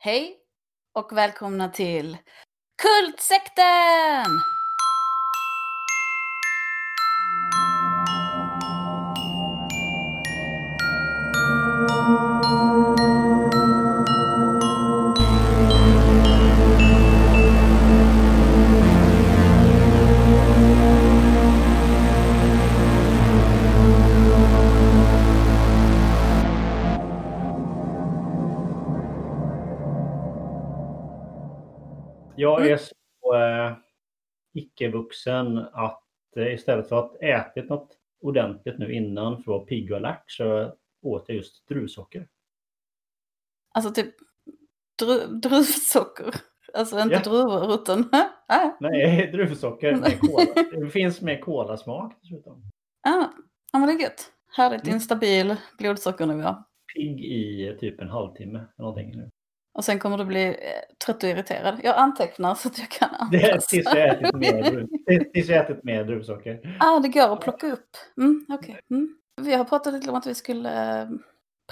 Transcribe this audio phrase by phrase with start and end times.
[0.00, 0.36] Hej
[0.94, 2.16] och välkomna till
[2.82, 4.26] Kultsekten!
[32.38, 32.72] Jag Mm.
[32.72, 33.76] är så eh,
[34.54, 36.02] icke-vuxen att
[36.36, 40.30] eh, istället för att ätit något ordentligt nu innan för att vara pigg och alert
[40.30, 42.28] så åt jag just druvsocker.
[43.74, 44.14] Alltså typ
[44.98, 46.34] dru druvsocker.
[46.74, 47.20] Alltså inte Ja.
[47.20, 48.08] druvor utan...
[48.48, 50.80] ah, Nej, druvsocker med kola.
[50.84, 52.62] Det finns med kolasmak dessutom.
[53.08, 53.26] ah,
[53.72, 54.32] ja men det är gött.
[54.56, 54.94] Härligt Mm.
[54.94, 56.54] instabil blodsockernivå.
[56.94, 58.58] Pigg i typ en halvtimme.
[58.58, 59.30] eller Någonting nu.
[59.78, 60.54] Och sen kommer du bli eh,
[61.04, 61.80] trött och irriterad.
[61.82, 63.60] Jag antecknar så att jag kan anpassa.
[63.68, 64.86] tills jag ätit mer,
[65.32, 66.76] tills jag ätit mer druvsocker.
[66.80, 67.96] Ah, det går att plocka upp.
[68.16, 68.80] Mm, okej.
[68.90, 69.18] Mm.
[69.40, 71.08] Vi har pratat lite om att vi skulle eh,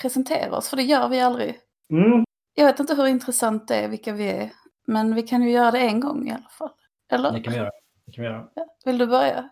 [0.01, 1.59] presentera oss, för det gör vi aldrig.
[1.93, 2.25] Mm.
[2.55, 4.51] Jag vet inte hur intressant det är vilka vi är,
[4.87, 6.71] men vi kan ju göra det en gång i alla fall.
[7.13, 7.33] Eller?
[7.33, 7.71] Det kan vi göra.
[8.07, 8.49] Det kan vi göra.
[8.55, 9.49] Ja, Vill du börja?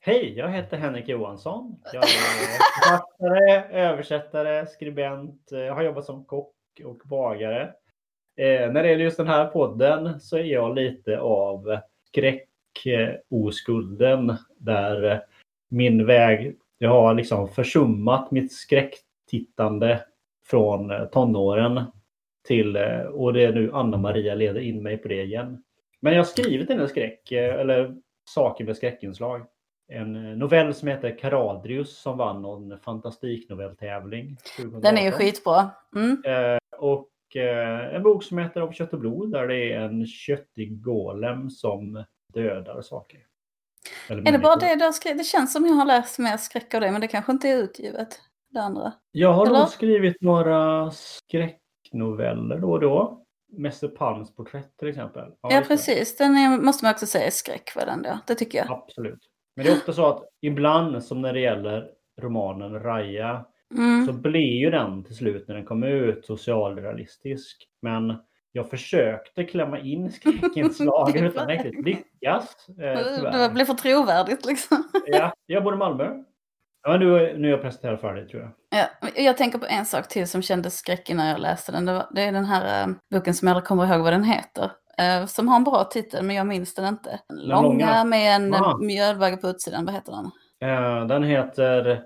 [0.00, 1.80] Hej, jag heter Henrik Johansson.
[1.92, 5.48] Jag är författare, översättare, skribent.
[5.50, 7.74] Jag har jobbat som kock och bagare.
[8.36, 15.04] Eh, när det gäller just den här podden så är jag lite av skräckoskulden där
[15.04, 15.18] eh,
[15.68, 20.04] min väg, jag har liksom försummat mitt skräcktittande
[20.46, 21.82] från eh, tonåren
[22.46, 25.62] till, eh, och det är nu Anna-Maria leder in mig på det igen.
[26.00, 29.46] Men jag har skrivit en del skräck, eller saker med skräckinslag
[29.88, 34.36] en novell som heter Karadrius som vann någon fantastiknovelltävling.
[34.56, 34.80] 2018.
[34.80, 35.70] Den är ju skitbra.
[35.96, 36.22] Mm.
[36.26, 40.06] Eh, och eh, en bok som heter Av kött och blod där det är en
[40.06, 42.04] köttig golem som
[42.34, 43.20] dödar saker.
[44.08, 45.18] Eller Är det bara det du har skrivit?
[45.18, 47.56] Det känns som jag har läst mer skräck av det, men det kanske inte är
[47.56, 48.20] utgivet.
[48.50, 48.92] Det andra.
[49.12, 49.58] Jag har Eller?
[49.58, 53.20] nog skrivit några skräcknoveller då och då.
[53.52, 55.32] Mäster Palms porträtt till exempel.
[55.40, 55.66] Ja, det.
[55.66, 56.16] precis.
[56.16, 58.18] Den är, måste man också säga är skräck, var den då?
[58.26, 58.70] Det tycker jag.
[58.70, 59.20] Absolut.
[59.56, 61.90] Men det är ofta så att ibland som när det gäller
[62.20, 64.06] romanen Raja Mm.
[64.06, 67.66] så blir ju den till slut när den kom ut socialrealistisk.
[67.82, 68.14] Men
[68.52, 72.68] jag försökte klämma in skräckinslag utan riktigt lyckas.
[72.68, 74.84] Eh, Det blir för trovärdigt liksom.
[75.06, 76.10] ja, jag bor i Malmö.
[76.86, 77.06] Ja, nu,
[77.38, 78.50] nu är jag presenterad för dig tror jag.
[78.80, 81.84] Ja, jag tänker på en sak till som kändes skräckig när jag läste den.
[81.84, 84.24] Det, var, det är den här eh, boken som jag aldrig kommer ihåg vad den
[84.24, 84.70] heter.
[84.98, 87.20] eh, som har en bra titel, men jag minns den inte.
[87.28, 88.04] Den långa, långa?
[88.04, 88.78] med en Aha.
[88.78, 89.84] mjödbagge på utsidan.
[89.84, 90.30] Vad heter den?
[90.70, 92.02] Eh, den heter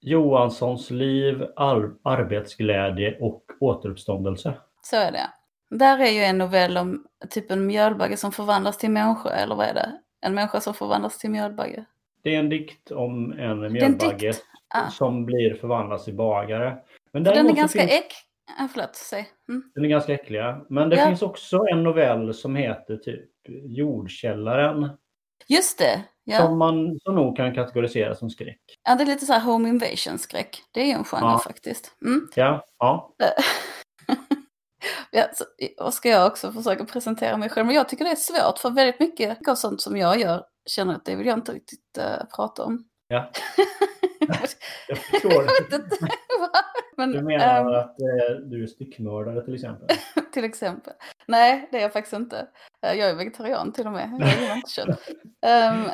[0.00, 4.54] Johanssons liv, ar- arbetsglädje och återuppståndelse.
[4.82, 5.30] Så är det.
[5.70, 9.66] Där är ju en novell om typ en mjölbagge som förvandlas till människa, eller vad
[9.66, 9.92] är det?
[10.20, 11.84] En människa som förvandlas till mjölbagge.
[12.22, 14.32] Det är en dikt om en mjölbagge?
[14.68, 14.90] Ah.
[14.90, 16.76] som blir förvandlad till bagare.
[17.12, 18.12] Men Den är ganska finns- äck...
[18.60, 19.28] Ah, förlåt, säg.
[19.48, 19.62] Mm.
[19.74, 20.60] Den är ganska äckliga.
[20.68, 21.06] Men det Ja.
[21.06, 23.30] finns också en novell som heter typ
[23.64, 24.88] Jordkällaren.
[25.48, 26.04] Just det!
[26.28, 26.38] Ja.
[26.38, 28.60] Som man som nog kan kategorisera som skräck.
[28.84, 30.62] ja, det är lite så här home invasion-skräck.
[30.72, 31.38] Det är ju en genre Ja.
[31.38, 31.96] faktiskt.
[32.04, 32.28] Mm.
[32.34, 33.14] Ja, ja.
[35.10, 35.44] Ja, så,
[35.84, 37.66] och ska jag också försöka presentera mig själv.
[37.66, 40.94] Men jag tycker det är svårt för väldigt mycket av sånt som jag gör känner
[40.94, 42.84] att det vill jag inte riktigt eh, prata om.
[43.08, 43.30] Ja.
[44.88, 45.44] Jag förstår jag.
[46.96, 49.88] Men, Du menar ehm, att eh, du är styckmördare till exempel?
[50.32, 50.92] till exempel.
[51.26, 52.48] Nej, det är jag faktiskt inte.
[52.86, 54.10] Eh, Jag är vegetarian till och med.
[54.20, 55.08] Jag gillar inte kött.
[55.46, 55.84] Ehm,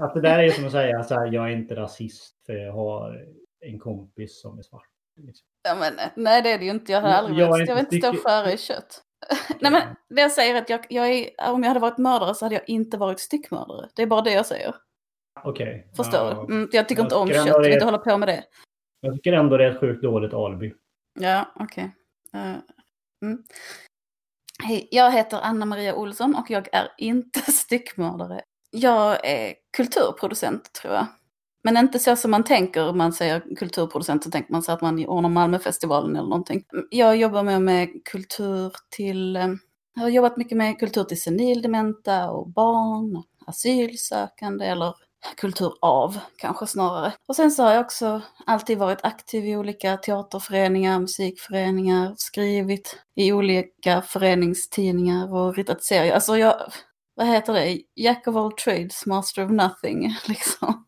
[0.00, 2.72] Att det där är som att säga så här, jag är inte rasist för jag
[2.72, 3.24] har
[3.60, 4.86] en kompis som är svart.
[5.26, 5.46] Liksom.
[5.68, 6.92] ja, men, eh, nej, det är det ju inte.
[6.92, 9.02] Jag har Jag aldrig inte Jag vill inte stå skära i kött.
[9.60, 12.34] Nej, men det jag säger är att jag, jag är, om jag hade varit mördare
[12.34, 13.88] så hade jag inte varit styckmördare.
[13.94, 14.74] Det är bara det jag säger.
[15.44, 15.88] Okej.
[15.96, 16.54] Förstår Ja, du?
[16.54, 18.44] Mm, jag tycker Jag inte om kött, jag vill inte hålla på med det.
[19.00, 20.72] Jag tycker ändå det är ett sjukt dåligt alibi.
[21.20, 21.94] Ja, okej.
[22.34, 22.56] Eh,
[23.22, 23.42] mm.
[24.62, 28.42] Hej, jag heter Anna-Maria Olsson och jag är inte styckmördare.
[28.70, 31.06] Jag är kulturproducent tror jag.
[31.64, 35.06] Men inte så som man tänker man säger kulturproducent så tänker man sig att man
[35.06, 36.64] ordnar Malmöfestivalen eller någonting.
[36.90, 39.48] Jag jobbar med, med kultur till, eh,
[39.94, 44.94] jag har jobbat mycket med kultur till senildementa och barn, asylsökande eller
[45.36, 47.12] kultur av kanske snarare.
[47.28, 53.32] Och sen så har jag också alltid varit aktiv i olika teaterföreningar, musikföreningar, skrivit i
[53.32, 56.14] olika föreningstidningar och ritat serier.
[56.14, 56.54] Alltså jag,
[57.14, 60.86] vad heter det, Jack of all trades, master of nothing liksom.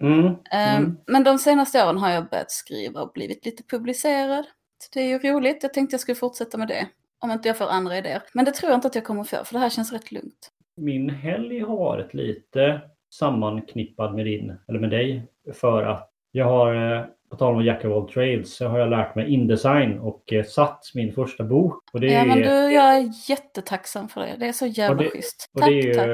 [0.00, 0.26] Mm.
[0.26, 0.96] Ehm, Mm.
[1.06, 4.44] Men de senaste åren har jag börjat skriva och blivit lite publicerad.
[4.78, 6.86] Så det är ju roligt, jag tänkte jag skulle fortsätta med det.
[7.20, 8.22] Om inte jag får andra idéer.
[8.34, 10.50] Men det tror jag inte att jag kommer få, för det här känns rätt lugnt.
[10.76, 12.80] Min helg har varit lite
[13.18, 15.22] sammanknippad med din, eller med dig,
[15.54, 18.90] för att jag har, eh, på tal om Jack of all trades, så har jag
[18.90, 21.82] lärt mig Indesign och eh, satt min första bok.
[21.92, 24.36] Och det Ja, men är, du, jag är jättetacksam för det.
[24.38, 25.50] Det är så jävla Och det- schysst.
[25.54, 26.06] och Tack, det är tack.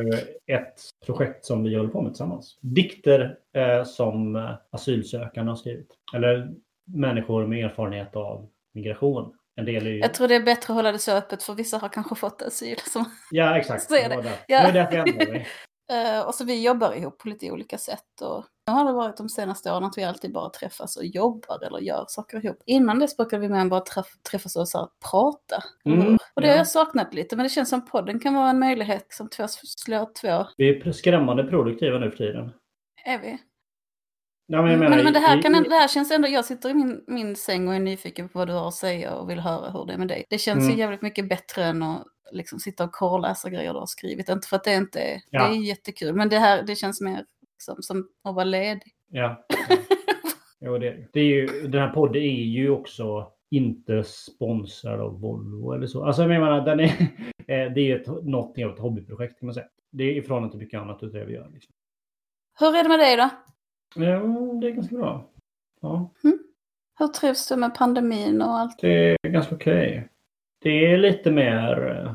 [0.49, 2.59] ju ett projekt som vi håller på med tillsammans.
[2.61, 5.95] Dikter eh, som eh, asylsökande har skrivit.
[6.15, 6.49] Eller
[6.87, 9.33] människor med erfarenhet av migration.
[9.57, 9.99] En del är ju...
[9.99, 12.43] Jag tror det är bättre att hålla det så öppet, för vissa har kanske fått
[12.43, 12.77] asyl.
[12.79, 13.05] Som...
[13.31, 13.83] Ja, exakt.
[13.91, 14.31] Så är Det det.
[14.47, 14.59] Ja.
[14.61, 15.47] Det var därför jag ändrade mig.
[15.91, 18.21] Eh, och så vi jobbar ihop på lite olika sätt.
[18.21, 21.65] Och nu har det varit de senaste åren att vi alltid bara träffas och jobbar
[21.67, 22.63] eller gör saker ihop.
[22.67, 25.65] Innan dess brukade vi mer än bara träff- träffas och så här, prata.
[25.85, 26.61] Mm, och det har ja.
[26.61, 30.09] jag saknat lite, men det känns som podden kan vara en möjlighet som två slår
[30.21, 30.47] två.
[30.57, 32.53] Vi är skrämmande produktiva nu för tiden.
[33.05, 33.39] Är vi?
[34.53, 37.69] Ja, men, men, det, här kan, det känns ändå, jag sitter i min, min säng
[37.69, 39.99] och är nyfiken på vad du har att säga och vill höra hur det är
[39.99, 40.25] med dig.
[40.31, 40.71] Det känns Mm.
[40.71, 44.29] ju jävligt mycket bättre än att liksom sitta och korrläsa grejer du har skrivit.
[44.29, 45.49] Inte för att det inte är, Ja.
[45.49, 47.25] det är jättekul, men det här det känns mer
[47.55, 48.95] liksom, som att vara ledig.
[49.11, 49.45] Ja.
[49.69, 49.77] ja.
[50.61, 55.73] Jo, det, det är ju, den här podden är ju också inte sponsrad av Volvo
[55.73, 56.05] eller så.
[56.05, 56.87] Alltså jag menar, den är,
[57.47, 59.67] eh, det är ett, någonting av ett hobbyprojekt kan man säga.
[59.93, 61.51] Det är i förhållande till mycket annat vi gör.
[61.55, 61.73] Liksom.
[62.61, 63.29] Hur är det med dig då?
[63.95, 64.19] Ja,
[64.61, 65.25] det är ganska bra.
[65.81, 66.11] Ja,
[66.99, 68.79] Hur trivs du med pandemin och allt?
[68.81, 70.09] det är ganska okej.
[70.63, 72.13] Det är lite mer eh,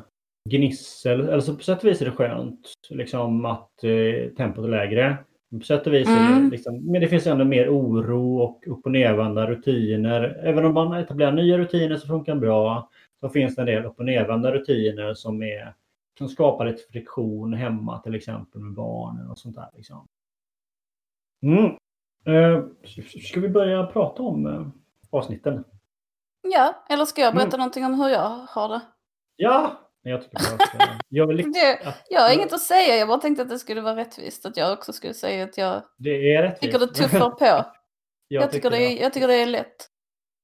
[0.50, 1.30] gnissel.
[1.30, 5.18] Alltså på sätt och vis är det skönt liksom att eh, tempot är lägre.
[5.52, 6.50] På sätt och vis är det Mm.
[6.50, 10.40] liksom, men det finns ändå mer oro och upp och nervända rutiner.
[10.44, 12.90] Även om man etablerar nya rutiner som funkar bra
[13.20, 15.74] så finns det en del upp och nervända rutiner som, är,
[16.18, 19.70] som skapar lite friktion hemma till exempel med barnen och sånt där.
[19.76, 20.08] Liksom.
[21.44, 21.66] Mm.
[22.28, 22.64] Eh,
[23.30, 24.68] ska vi börja prata om eh,
[25.12, 25.64] avsnitten?
[26.42, 27.60] Ja, eller ska jag berätta Mm.
[27.60, 28.82] någonting om hur jag har det?
[29.36, 29.82] Ja!
[30.02, 33.42] Jag tycker bara att jag vill det jag har inget att säga, jag bara tänkte
[33.42, 34.46] att det skulle vara rättvist.
[34.46, 37.46] Att jag också skulle säga att jag Det är tycker det tuffar på.
[37.46, 37.66] jag,
[38.28, 39.90] Jag tycker, det jag tycker det är lätt.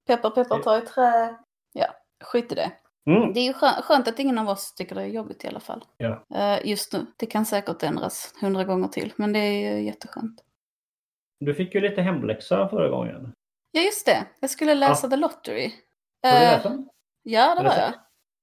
[0.07, 1.35] Peppar, peppar, ta i trä.
[1.73, 1.85] Ja,
[2.23, 2.71] skit i det.
[3.05, 3.33] Mm.
[3.33, 5.59] Det är ju skö- skönt att ingen av oss tycker det är jobbigt i alla
[5.59, 5.85] fall.
[5.97, 6.25] Ja.
[6.35, 7.05] Eh, just nu.
[7.17, 10.43] Det kan säkert ändras hundra gånger till, men det är ju jätteskönt.
[11.45, 13.33] Du fick ju lite hemläxa förra gången.
[13.71, 14.25] Ja, just det.
[14.39, 15.71] Jag skulle läsa The Lottery.
[16.23, 16.89] Har du Eh, läst den?
[17.23, 17.93] Ja, det var jag.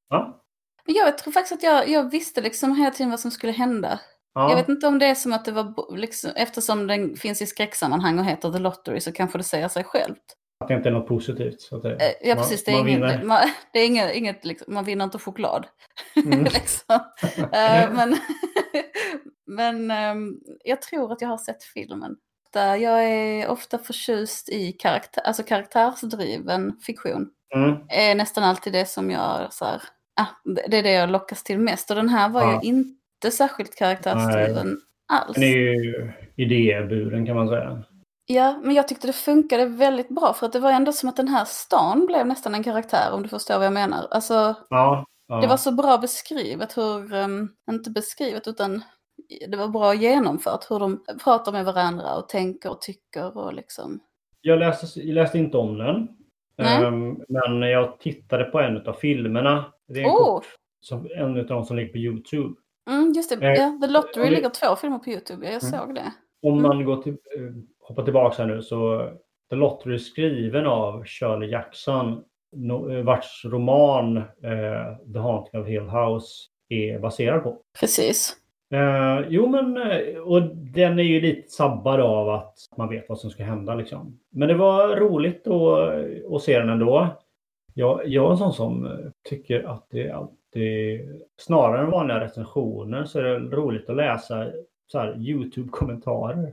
[0.09, 0.43] Ja.
[0.87, 4.01] Men jag tror faktiskt att jag, jag visste liksom hela tiden vad som skulle hända.
[4.35, 4.51] ja.
[4.51, 7.47] Jag vet inte om det är som att det var, liksom, eftersom den finns i
[7.47, 10.23] skräcksammanhang och heter The Lottery så kanske det säger sig självt.
[10.61, 11.61] Att det inte är något positivt.
[11.61, 12.65] Så att det, Eh, Ja, man- precis.
[12.65, 13.23] Det är, vinner.
[13.25, 13.39] man,
[13.73, 15.67] det är inget, inget liksom, man vinner inte choklad.
[16.17, 16.45] Mm.
[16.45, 17.01] liksom.
[17.53, 18.17] Eh, men
[19.47, 20.35] men ehm,
[20.65, 22.17] jag tror att jag har sett filmen.
[22.53, 27.29] Där jag är ofta förtjust i karaktär, alltså karaktärsdriven fiktion.
[27.55, 27.77] Mm.
[27.89, 29.83] är nästan alltid det som jag så här,
[30.21, 30.27] ah,
[30.69, 31.91] det är det jag lockas till mest.
[31.91, 32.61] Och den här var Ja.
[32.63, 34.81] ju inte särskilt karaktärsdriven
[35.13, 35.35] alls.
[35.35, 35.49] Den är
[35.85, 37.83] ju idéburen kan man säga.
[38.27, 41.17] Ja, men jag tyckte det funkade väldigt bra för att det var ändå som att
[41.17, 44.07] den här stan blev nästan en karaktär om du förstår vad jag menar.
[44.11, 45.05] Alltså, Ja.
[45.29, 45.41] ja.
[45.41, 48.83] det var så bra beskrivet hur, ehm, inte beskrivet utan
[49.49, 54.01] det var bra genomfört hur de pratar med varandra och tänker och tycker och liksom.
[54.41, 56.09] Jag, läste, jag läste inte om den.
[56.67, 59.73] Ehm, men jag tittade på en av filmerna.
[59.89, 60.45] Det är en, kort,
[60.81, 62.55] som, en av dem som ligger på Youtube.
[62.91, 65.63] Mm, just det, Eh, ja, The Lottery vi- ligger två filmer på YouTube, ja, jag
[65.65, 65.79] Mm.
[65.81, 66.13] såg det.
[66.43, 66.63] Om Mm.
[66.63, 69.11] man går till, eh, hoppar tillbaka här nu så
[69.51, 72.23] The Lottery är skriven av Shirley Jackson
[72.57, 76.29] no, eh, vars roman eh, The Haunting of Hill House
[76.69, 77.61] är baserad på.
[77.81, 78.37] Precis.
[78.71, 83.19] Eh, jo men eh, och den är ju lite sabbad av att man vet vad
[83.19, 84.19] som ska hända liksom.
[84.31, 87.07] Men det var roligt att, att se den ändå.
[87.75, 88.93] Jag, jag är en sån som eh,
[89.29, 91.01] tycker att det alltid,
[91.41, 94.47] snarare än vanliga recensioner så är det roligt att läsa
[95.17, 96.53] Youtube-kommentarer.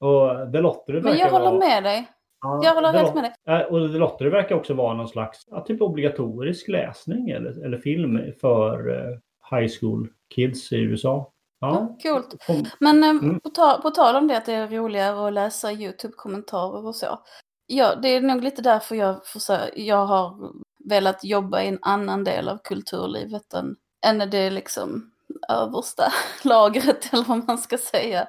[0.00, 2.06] Och The Lottery Men jag håller vara- med dig.
[2.40, 3.32] Ja, Jag håller helt med dig.
[3.60, 7.78] Eh, Och The Lottery verkar också vara någon slags ja, typ obligatorisk läsning eller, eller
[7.78, 9.18] film för eh,
[9.58, 11.32] high school kids i USA.
[11.68, 11.96] Ja.
[12.02, 12.34] Coolt.
[12.80, 13.40] Men eh, Mm.
[13.40, 17.18] på, ta, på tal om det att det är roligare att läsa YouTube-kommentarer och så.
[17.66, 20.50] Ja, det är nog lite därför jag, försöker, jag har
[20.84, 25.10] velat jobba i en annan del av kulturlivet än, än det liksom
[25.48, 26.12] översta
[26.44, 28.20] lagret eller vad man ska säga.
[28.20, 28.26] Eh,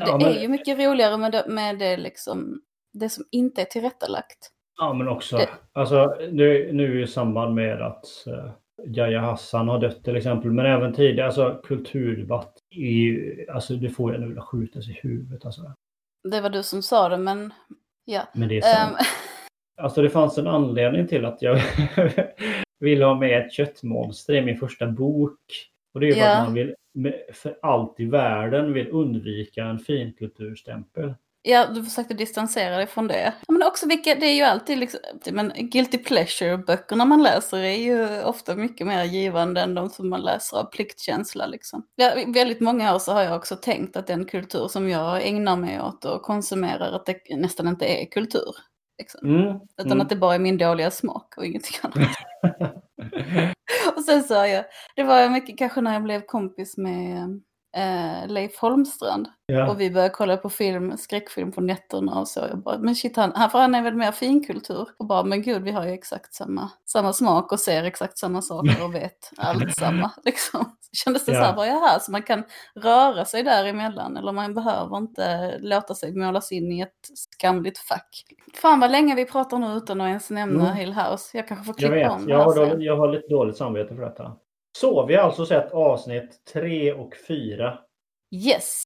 [0.00, 2.60] det Ja, men- är ju mycket roligare med det, med det liksom
[2.92, 4.50] det som inte är tillrättalagt.
[4.80, 8.50] Ja, men också, Det- alltså nu, nu i samband med att uh,
[8.96, 14.12] Yahya Hassan har dött till exempel, men även tidigare, alltså kulturdebatt, ju, alltså det får
[14.12, 15.72] jag nu vilja skjutas i huvudet alltså.
[16.30, 17.52] Det var du som sa det, men
[18.04, 18.22] ja.
[18.34, 18.96] Men det är sant.
[19.00, 19.04] Ehm,
[19.80, 21.60] Alltså det fanns en anledning till att jag,
[22.80, 25.38] vill ha med ett köttmonster i min första bok.
[25.94, 26.36] Och det är ju Ja.
[26.36, 26.74] att man vill
[27.32, 31.14] för allt i världen vill undvika en finkulturstämpel.
[31.50, 33.34] Ja, du försökte distansera dig från det.
[33.48, 35.00] Men också vilka, det är ju alltid liksom,
[35.30, 40.20] men guilty pleasure-böckerna man läser är ju ofta mycket mer givande än de som man
[40.20, 41.86] läser av pliktkänsla liksom.
[41.96, 45.56] Ja, väldigt många år så har jag också tänkt att den kultur som jag ägnar
[45.56, 48.54] mig åt och konsumerar, att det nästan inte är kultur.
[48.98, 49.28] Liksom.
[49.28, 49.60] Mm.
[49.78, 50.00] Utan mm.
[50.00, 52.16] att det bara är min dåliga smak och ingenting annat.
[53.96, 54.64] Och sen sa jag,
[54.96, 57.40] det var mycket kanske när jag blev kompis med
[57.76, 59.28] eh, Leif Holmstrand.
[59.46, 59.70] ja.
[59.70, 62.40] Och vi började kolla på film, skräckfilm på nätterna och så.
[62.40, 64.88] Jag bara, men shit, han, han, för han är väl mer finkultur.
[64.98, 68.42] Och bara, men gud, vi har ju exakt samma, samma smak och ser exakt samma
[68.42, 70.10] saker och vet allt samma.
[70.24, 70.74] Liksom.
[70.92, 71.38] Kändes det Ja.
[71.40, 72.44] så här, bara jaha, så man kan
[72.74, 74.16] röra sig däremellan.
[74.16, 78.08] Eller man behöver inte låta sig målas in i ett skamligt fack.
[78.54, 80.76] Fan vad länge vi pratar nu utan att ens nämna Mm.
[80.76, 81.36] Hill House.
[81.36, 83.56] Jag kanske får Jag klippa vet, om jag här har, dåligt, jag har lite dåligt
[83.56, 84.32] samvete för detta.
[84.80, 87.78] Så vi har alltså sett avsnitt 3 och 4.
[88.30, 88.82] Yes.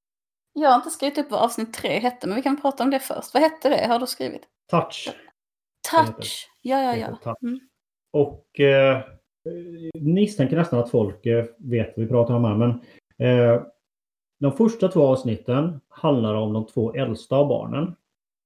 [0.53, 2.99] Jag har inte skrivit upp vad avsnitt tre hette, men vi kan prata om det
[2.99, 3.33] först.
[3.33, 3.87] Vad hette det?
[3.87, 4.41] Har du skrivit?
[4.71, 5.09] Touch.
[5.91, 6.49] Touch.
[6.61, 7.35] Ja, ja, ja.
[7.41, 7.59] Mm.
[8.11, 9.01] Och eh,
[9.93, 12.55] misstänker nästan att folk eh, vet vad vi pratar om här.
[12.55, 12.69] Men
[13.27, 13.61] eh,
[14.39, 17.95] de första två avsnitten handlar om de två äldsta av barnen.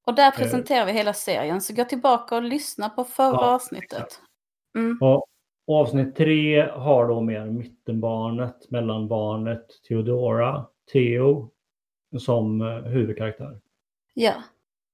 [0.08, 4.22] Och där presenterar vi hela serien, så gå tillbaka och lyssna på förra Ja, avsnittet.
[4.78, 4.98] Mm.
[5.68, 11.50] Och avsnitt tre har då mer mittenbarnet, mellanbarnet Theodora, Theo,
[12.20, 13.60] som eh, huvudkaraktär.
[14.14, 14.34] Ja.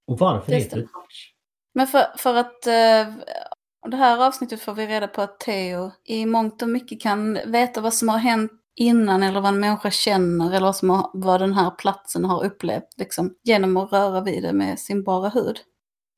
[0.07, 0.87] Och varför Det heter det?
[1.73, 3.13] Men för, för att eh,
[3.89, 7.81] det här avsnittet får vi reda på att Theo i mångt och mycket kan veta
[7.81, 11.41] vad som har hänt innan eller vad en människa känner eller vad, som har, vad
[11.41, 15.59] den här platsen har upplevt liksom, genom att röra vid det med sin bara hud.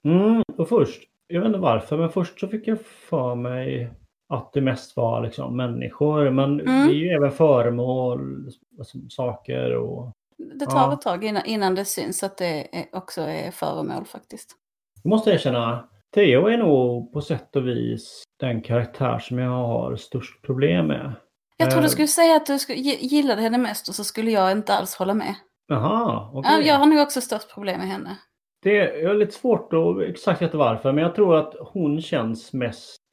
[0.05, 3.91] Mm, och först, jag vet inte varför, men först så fick jag för mig
[4.29, 6.29] att det mest var liksom människor.
[6.29, 6.87] Men Mm.
[6.87, 10.11] det är ju även föremål, alltså, saker och...
[10.37, 10.93] Det tar Ja.
[10.93, 14.51] ett tag innan, innan det syns att det är, också är föremål faktiskt.
[15.03, 19.95] Jag måste erkänna, Theo är nog på sätt och vis den karaktär som jag har
[19.95, 21.13] störst problem med.
[21.57, 21.83] Jag tror Eh.
[21.83, 22.57] du skulle säga att du
[22.99, 25.35] gillade henne mest och så skulle jag inte alls hålla med.
[25.67, 26.51] Jaha, okej.
[26.59, 28.17] Ja, jag har nog också störst problem med henne.
[28.63, 32.95] Det är lite svårt att exakt veta varför, men jag tror att hon känns mest
[32.97, 33.04] eh,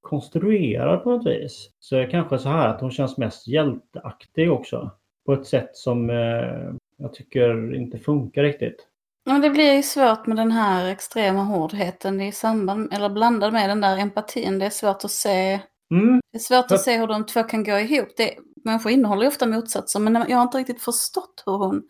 [0.00, 1.70] konstruerad på något vis.
[1.80, 4.90] Så kanske så här att hon känns mest hjälteaktig också.
[5.26, 8.86] På ett sätt som eh, jag tycker inte funkar riktigt.
[9.26, 13.70] Men det blir ju svårt med den här extrema hårdheten i samband, eller blandad med
[13.70, 14.58] den där empatin.
[14.58, 15.60] Det är svårt att se,
[15.92, 18.08] Mm, det är svårt För- att se hur de två kan gå ihop.
[18.16, 21.82] Det, människor innehåller ju ofta motsatser, men jag har inte riktigt förstått hur hon...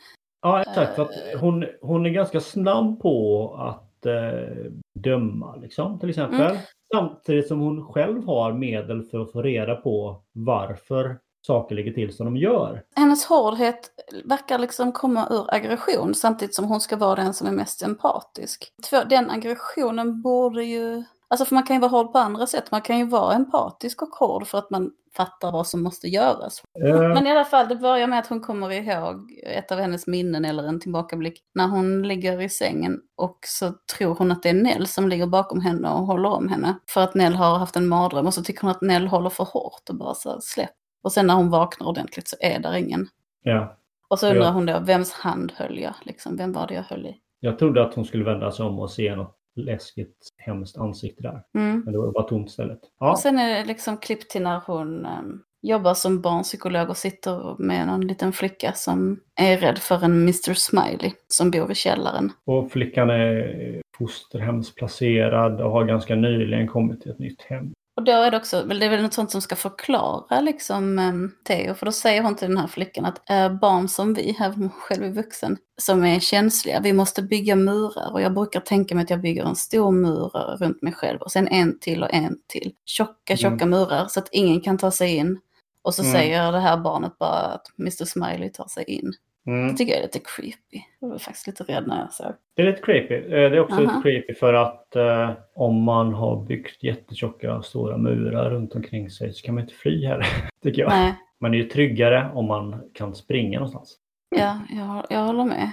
[0.42, 0.98] ja, exakt.
[0.98, 1.04] Eh.
[1.04, 1.10] att
[1.40, 6.40] hon, hon är ganska snabb på att eh, döma, liksom, till exempel.
[6.40, 6.56] Mm.
[6.94, 12.16] Samtidigt som hon själv har medel för att få reda på varför saker ligger till
[12.16, 12.82] som de gör.
[12.96, 13.90] Hennes hårdhet
[14.24, 18.72] verkar liksom komma ur aggression samtidigt som hon ska vara den som är mest empatisk.
[19.06, 21.02] Den aggressionen borde ju...
[21.28, 22.70] Alltså för man kan ju vara hård på andra sätt.
[22.70, 26.62] Man kan ju vara empatisk och hård för att man fattar vad som måste göras.
[26.84, 30.06] Eh, Men i alla fall, det börjar med att hon kommer ihåg ett av hennes
[30.06, 34.48] minnen eller en tillbakablick när hon ligger i sängen och så tror hon att det
[34.48, 36.74] är Nell som ligger bakom henne och håller om henne.
[36.88, 39.44] För att Nell har haft en mardröm och så tycker hon att Nell håller för
[39.44, 40.70] hårt och bara så släpp.
[41.02, 43.08] Och sen när hon vaknar ordentligt så är där ingen.
[43.42, 43.76] ja.
[44.08, 44.50] Och så undrar Ja.
[44.50, 45.94] hon då, vems hand höll jag?
[46.02, 47.16] Liksom, vem var det jag höll i?
[47.40, 51.42] Jag trodde att hon skulle vända sig om och se något läskigt, hemskt ansikte där.
[51.54, 51.82] Mm.
[51.84, 52.80] Men det var bara tomt istället.
[53.00, 56.96] Ja, Och sen är det liksom klipp till när hon ehm, jobbar som barnpsykolog och
[56.96, 60.54] sitter med någon liten flicka som är rädd för en Mr.
[60.54, 62.32] Smiley som bor i källaren.
[62.46, 67.72] och flickan är fosterhemsplacerad och har ganska nyligen kommit till ett nytt hem.
[68.00, 71.32] Och då är det också, det är väl något sånt som ska förklara liksom um,
[71.44, 73.26] Theo, för då säger hon till den här flickan att
[73.60, 78.12] barn som vi, här hon själv är vuxen, som är känsliga, vi måste bygga murar
[78.12, 80.28] och jag brukar tänka mig att jag bygger en stor mur
[80.58, 82.72] runt mig själv och sen en till och en till.
[82.86, 85.38] Tjocka, tjocka murar så att ingen kan ta sig in.
[85.82, 86.12] Och så Mm.
[86.12, 88.04] säger det här barnet bara att Mr.
[88.04, 89.12] Smiley tar sig in.
[89.46, 89.68] Mm.
[89.68, 90.80] Det tycker jag är lite creepy.
[91.00, 92.32] Jag var faktiskt lite rädd när jag såg.
[92.56, 93.14] Det är lite creepy.
[93.14, 93.82] Eh, Det är också Aha.
[93.82, 99.32] lite creepy för att eh, om man har byggt jättetjocka stora murar runt omkring sig
[99.32, 100.26] så kan man inte fly heller.
[100.62, 100.90] Tycker jag.
[100.90, 103.96] Nej, Man är ju tryggare om man kan springa någonstans.
[104.36, 105.70] Ja, jag, jag håller med.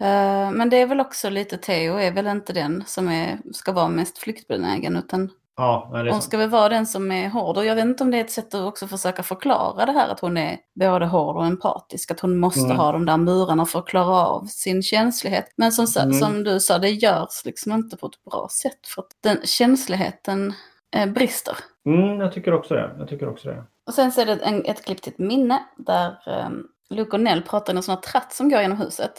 [0.00, 3.72] Eh, men det är väl också lite Theo är väl inte den som är, ska
[3.72, 5.30] vara mest flyktbenägen utan
[5.60, 7.56] Ja, det hon ska väl vara den som är hård.
[7.56, 10.08] Och jag vet inte om det är ett sätt att också försöka förklara det här
[10.08, 12.10] att hon är både hård och empatisk.
[12.10, 12.76] Att hon måste Mm.
[12.76, 15.52] ha de där murarna för att klara av sin känslighet.
[15.56, 16.12] Men som, Mm.
[16.18, 18.86] som du sa, det görs liksom inte på ett bra sätt.
[18.94, 20.54] För att den känsligheten
[20.96, 21.56] eh, brister.
[21.86, 22.90] Mm, jag tycker också det.
[22.98, 23.64] Jag tycker också det.
[23.86, 27.20] Och sen så är det en, ett klipp till ett minne där um, Luke och
[27.20, 29.12] Nell pratar i en sån här tratt som går genom huset.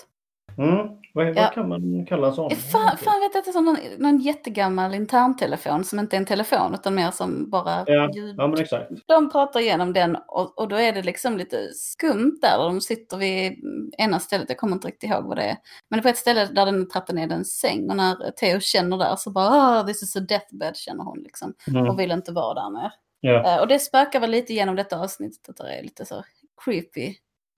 [0.57, 0.87] Mm.
[1.13, 1.33] Vad, Ja.
[1.35, 2.51] vad kan man kalla en sån?
[2.51, 6.73] Fan, fan vet jag inte, som någon, någon jättegammal interntelefon som inte är en telefon
[6.73, 8.35] utan mer som bara Ja, ljud.
[8.37, 8.89] ja, men exakt.
[9.05, 12.57] De pratar igenom den och, och då är det liksom lite skumt där.
[12.57, 13.53] De sitter vid
[13.97, 15.57] ena stället, jag kommer inte riktigt ihåg vad det är.
[15.89, 19.15] Men på ett ställe där den trappen är en säng och när Theo känner där
[19.15, 21.53] så bara ah, this is a deathbed känner hon liksom.
[21.67, 21.89] Mm.
[21.89, 22.91] Och vill inte vara där mer.
[23.19, 23.55] Ja.
[23.55, 26.23] Eh, och det spökar väl lite genom detta avsnittet att det är lite så
[26.65, 27.13] creepy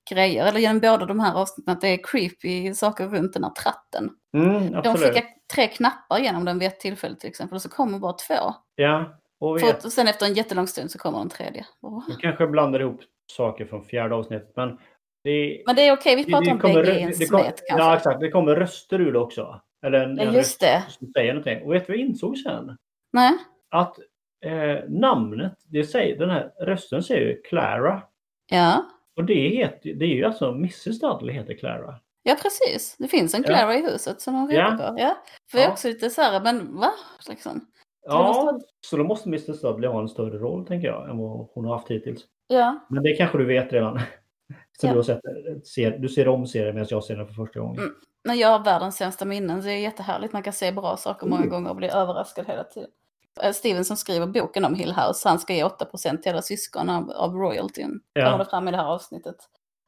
[0.09, 0.45] grejer.
[0.45, 4.09] Eller genom båda de här avsnitten att det är creepy saker runt den här tratten.
[4.37, 7.99] Mm, De skickar tre knappar genom den vid ett tillfälle till exempel och så kommer
[7.99, 8.53] bara två.
[8.75, 11.65] Ja, och För och sen efter en jättelång stund så kommer en tredje.
[12.07, 14.51] Vi kanske blandar ihop saker från fjärde avsnittet.
[14.55, 14.77] Men
[15.23, 17.85] det, Men det är okej, vi pratar om kommer, bägge i en det smet kanske.
[17.85, 18.19] Ja, exakt.
[18.19, 19.61] Det kommer röster ur det också.
[19.85, 20.83] Eller en, Ja, en just det.
[20.89, 21.61] som säger någonting.
[21.63, 22.77] Och vet du vad jag insåg sen?
[23.13, 23.33] Nej,
[23.69, 23.99] Att
[24.45, 28.01] eh, namnet, det säger, den här rösten säger ju Clara.
[28.51, 28.85] ja.
[29.15, 31.95] Och det, heter, det är ju alltså Mrs Dudley heter Clara.
[32.23, 32.95] Ja, precis.
[32.99, 33.53] Det finns en Ja.
[33.53, 34.63] Clara i huset som hon Ja.
[34.71, 34.95] ropar på.
[34.99, 35.17] Ja.
[35.51, 35.71] För jag är Ja.
[35.73, 36.91] också lite så här, men va?
[37.29, 37.65] Liksom.
[38.05, 41.65] Ja, så då måste Mrs Dudley ha en större roll tänker jag än vad hon
[41.65, 42.21] har haft hittills.
[42.47, 43.99] Ja, Men det kanske du vet redan.
[44.79, 44.93] Så Ja.
[44.93, 45.19] du, sett,
[45.67, 47.77] ser, du ser om serien medan jag ser den för första gången.
[47.79, 47.95] Mm.
[48.23, 50.33] men jag har världens sämsta minnen så det är jättehärligt.
[50.33, 51.49] Man kan se bra saker många Mm.
[51.49, 52.89] gånger och bli överraskad hela tiden.
[53.41, 56.89] Eh, Steven som skriver boken om Hill House, han ska ge 8% till alla syskon
[56.89, 57.99] av, av royaltyn.
[58.13, 58.25] Ja.
[58.25, 59.35] Kommer det fram i det här avsnittet.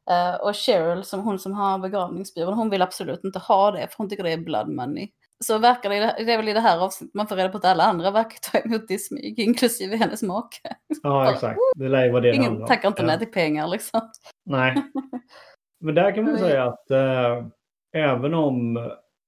[0.10, 3.98] Eh, och Cheryl, som hon som har begravningsbyrån, hon vill absolut inte ha det för
[3.98, 5.10] hon tycker det är blood money.
[5.44, 7.66] Så verkar det, det är väl i det här avsnittet man får reda på att
[7.66, 10.58] alla andra verkar ta emot det i smyg, inklusive hennes make.
[11.04, 11.60] Ja, exakt.
[11.76, 12.68] Det lär ju vara det det handlar Ingen om.
[12.68, 13.08] tackar inte Ja.
[13.08, 14.02] nej till pengar liksom.
[14.46, 14.76] Nej.
[15.80, 17.46] Men där kan man säga att eh,
[17.94, 18.78] även om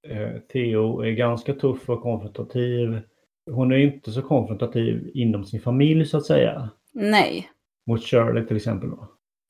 [0.08, 3.02] eh, Theo är ganska tuff och konfrontativ.
[3.48, 6.70] Hon är inte så konfrontativ inom sin familj så att säga.
[6.94, 7.52] Nej.
[7.88, 8.90] Mot Shirley till exempel.
[8.90, 9.08] Då.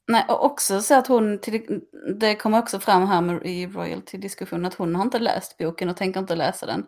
[0.08, 1.82] Nej, och också så att hon, till,
[2.20, 5.98] det kommer också fram här med, i royalty-diskussionen, att hon har inte läst boken och
[5.98, 6.86] tänker inte läsa den.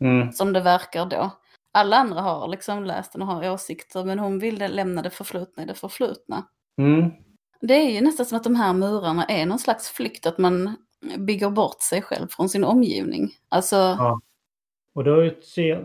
[0.00, 0.32] Mm.
[0.32, 1.30] Som det verkar då.
[1.74, 5.62] Alla andra har liksom läst den och har åsikter, men hon ville lämna det förflutna
[5.62, 6.46] i det förflutna.
[6.78, 7.10] Mm.
[7.60, 10.76] Det är ju nästan som att de här murarna är någon slags flykt, att man
[11.18, 13.30] bygger bort sig själv från sin omgivning.
[13.48, 14.20] Alltså, Ja.
[14.94, 15.78] Och det se-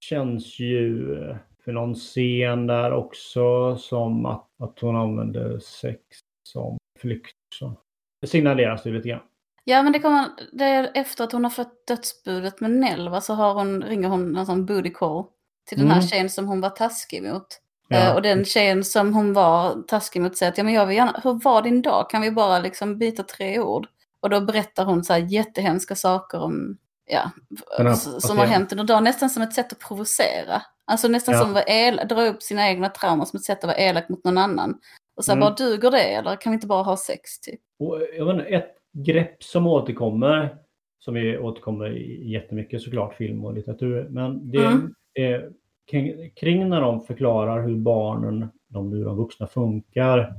[0.00, 6.00] känns ju eh, för någon scen där också som att, att hon använder sex
[6.48, 7.36] som flykt.
[7.54, 7.72] Så.
[8.20, 9.20] Det signaleras ju lite grann.
[9.64, 13.20] ja men det kommer, det är efter att hon har fått dödsbudet med Nell, va,
[13.20, 15.24] så har hon, ringer hon en sån booty call
[15.68, 16.08] till den här Mm.
[16.08, 17.46] tjejen som hon var taskig mot.
[17.88, 17.96] Ja.
[17.96, 20.96] Eh, Och den tjejen som hon var taskig mot säger att ja, men jag vill
[20.96, 22.10] gärna, hur var din dag?
[22.10, 23.86] Kan vi bara liksom byta tre ord?
[24.20, 26.76] Och då berättar hon så här jättehemska saker om,
[27.12, 27.30] ja,
[27.78, 28.48] här som har patienten.
[28.48, 29.04] hänt under dagen.
[29.04, 30.62] Nästan som ett sätt att provocera.
[30.86, 31.40] Alltså nästan Ja.
[31.40, 34.24] som att el, dra upp sina egna trauman som ett sätt att vara elak mot
[34.24, 34.78] någon annan.
[35.16, 35.40] Och så Mm.
[35.40, 37.60] bara duger det eller kan vi inte bara ha sex typ?
[37.78, 40.56] Och jag inte, ett grepp som återkommer,
[41.04, 41.88] som vi återkommer
[42.22, 44.94] jättemycket såklart, film och litteratur, men det Mm.
[45.14, 45.50] är
[45.90, 50.34] kring, kring när de förklarar hur barnen, de nu de vuxna, funkar,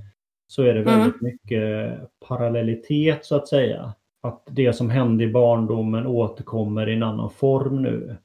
[0.48, 1.00] så är det Mm.
[1.00, 3.94] väldigt mycket parallellitet så att säga.
[4.24, 8.18] Att det som hände i barndomen återkommer i en annan form nu.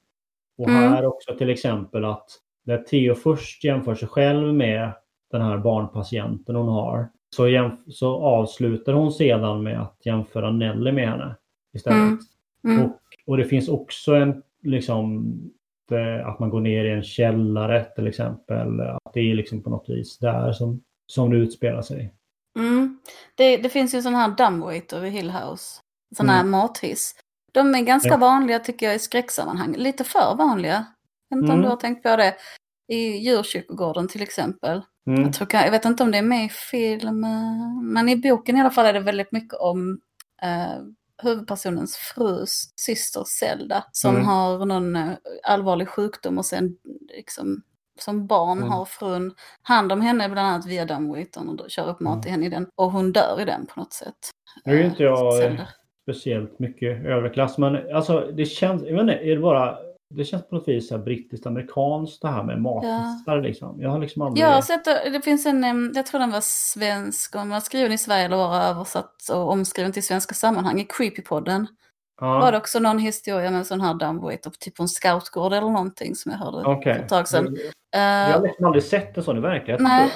[0.59, 0.83] Och Mm.
[0.93, 2.31] här också till exempel att
[2.65, 4.93] när Theo först jämför sig själv med
[5.31, 11.09] den här barnpatienten hon har så, så avslutar hon sedan med att jämföra Nelly med
[11.09, 11.37] henne
[11.75, 11.99] istället.
[11.99, 12.19] Mm.
[12.65, 12.85] Mm.
[12.85, 12.91] Och,
[13.27, 15.25] och det finns också en liksom
[15.89, 18.81] det- att man går ner i en källare till exempel.
[18.81, 22.15] Att det är liksom på något vis där som, som det utspelar sig.
[22.59, 22.99] Mm.
[23.35, 25.81] Det, det finns ju en sån här dumbwaiter i Hill House.
[26.19, 26.51] Här Mm.
[26.51, 27.15] mathiss.
[27.53, 28.17] De är ganska Ja.
[28.17, 29.75] vanliga tycker jag i skräcksammanhang.
[29.77, 30.87] Lite för vanliga.
[31.29, 31.63] Jag vet inte om Mm.
[31.63, 32.35] du har tänkt på det.
[32.93, 34.83] I djurkyrkogården till exempel.
[35.07, 35.23] Mm.
[35.23, 37.25] Jag, tror, jag vet inte om det är med i film.
[37.25, 40.01] eh, Men i boken i alla fall är det väldigt mycket om
[40.43, 40.83] eh,
[41.23, 43.85] huvudpersonens frus syster Zelda.
[43.93, 44.27] Som Mm.
[44.27, 45.11] har någon eh,
[45.45, 46.77] allvarlig sjukdom och sen
[47.17, 47.63] liksom
[48.01, 48.71] som barn Mm.
[48.71, 52.23] har frun hand om henne bland annat via dumbwaitern och kör upp mat Mm.
[52.23, 52.67] till henne i den.
[52.77, 54.15] Och hon dör i den på något sätt.
[54.65, 55.69] Nu är ju Eh, inte jag Zelda.
[56.15, 59.79] Speciellt mycket överklass men alltså det känns, jag vet inte, är det bara
[60.15, 63.81] det känns på något vis så brittiskt amerikanskt det här med mathissar liksom.
[63.81, 64.45] Jag har liksom aldrig...
[64.45, 67.93] Jag har sett det, det finns en, jag tror den var svensk, om var skriven
[67.93, 70.81] i Sverige eller bara översatt och omskriven till svenska sammanhang.
[70.81, 71.67] I Creepypodden
[72.21, 72.39] ja.
[72.39, 75.71] var det också någon historia med en sån här dumbwaiter, typ på en scoutgård eller
[75.71, 76.95] någonting som jag hörde Okej.
[76.95, 77.57] för ett tag sedan.
[77.57, 79.85] Jag Eh, har liksom aldrig sett en sån i verkligheten.
[79.85, 80.13] nej,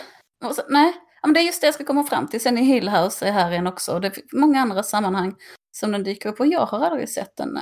[0.54, 0.92] så, nej.
[1.22, 2.40] Ja, men det är just det jag ska komma fram till.
[2.40, 3.92] Sen i Hill House är här igen också.
[3.94, 5.34] Och det är många andra sammanhang
[5.72, 7.58] som den dyker upp och jag har aldrig sett den.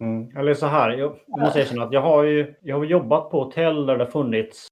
[0.00, 0.36] Mm.
[0.36, 3.44] Eller så här, jag, jag måste erkänna att jag har ju jag har jobbat på
[3.44, 4.66] hotell där det har funnits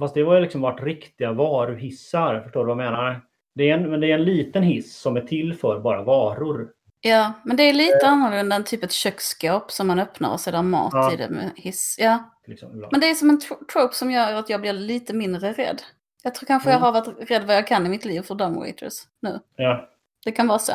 [0.00, 3.20] Fast det var ju liksom varit riktiga varuhissar, förstår du vad jag menar?
[3.54, 6.68] Det är en, men det är en liten hiss som är till för bara varor.
[7.00, 10.50] Ja, men det är lite annorlunda än typ ett köksskåp som man öppnar och så
[10.50, 11.12] är det mat Ja.
[11.12, 11.96] i det med hiss.
[11.98, 15.14] Ja, Liksom, men det är som en tro- trope som gör att jag blir lite
[15.14, 15.82] mindre rädd.
[16.22, 16.80] Jag tror kanske Mm.
[16.82, 19.40] jag har varit rädd vad jag kan i mitt liv för Dumb Waiters nu.
[19.56, 19.88] ja.
[20.24, 20.72] Det kan vara så.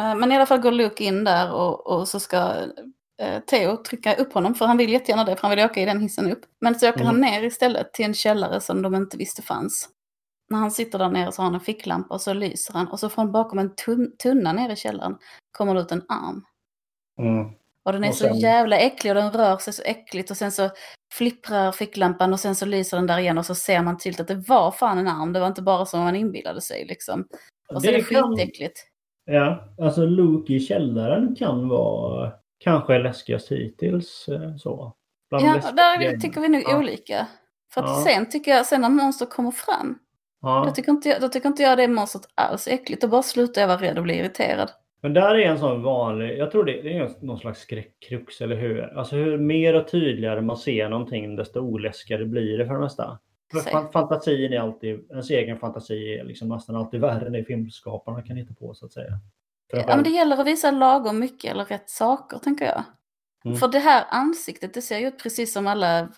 [0.00, 2.52] Eh, Men i alla fall går Luke in där och, och så ska
[3.22, 5.84] eh, Theo trycka upp honom, för han vill jättegärna det, för han vill åka i
[5.84, 6.40] den hissen upp.
[6.60, 7.06] Men så åker Mm.
[7.06, 9.88] han ner istället till en källare som de inte visste fanns.
[10.50, 12.88] När han sitter där nere så har han en ficklampa och så lyser han.
[12.88, 15.18] Och så från bakom en tun- tunna nere i källaren
[15.52, 16.44] kommer det ut en arm.
[17.18, 17.50] Mm.
[17.84, 20.36] Och den är Och så sen- jävla äcklig och den rör sig så äckligt och
[20.36, 20.70] sen så
[21.14, 24.28] flipprar ficklampan och sen så lyser den där igen och så ser man tydligt att
[24.28, 25.32] det var fan en arm.
[25.32, 27.26] Det var inte bara som man inbillade sig liksom.
[27.74, 28.86] Och så är det kan- skitäckligt.
[29.24, 34.28] Ja, alltså Luke i källaren kan vara kanske läskigast hittills.
[34.28, 34.94] eh, Så.
[35.30, 36.78] Bland Ja, där tycker vi nog Ja.
[36.78, 37.26] olika.
[37.74, 38.04] För att Ja.
[38.04, 39.98] sen tycker jag, sen när monster kommer fram,
[40.42, 40.64] Ja.
[40.66, 43.02] då, tycker inte jag, då tycker inte jag det monstret alls äckligt.
[43.02, 44.70] Då bara slutar jag vara rädd och bli irriterad.
[45.00, 48.56] Men där är en sån vanlig, jag tror det, det är någon slags skräckkrux, eller
[48.56, 48.98] hur?
[48.98, 53.18] Alltså hur mer och tydligare man ser någonting desto oläskigare blir det för det mesta.
[53.70, 58.22] Fan- fantasin är alltid, ens egen fantasi är liksom nästan alltid värre än det filmskaparna
[58.22, 59.20] kan hitta på så att säga.
[59.72, 62.84] Ja, men det gäller att visa lagom mycket eller rätt saker, tänker jag.
[63.44, 63.56] Mm.
[63.56, 66.08] För det här ansiktet, det ser ju ut precis som alla eh,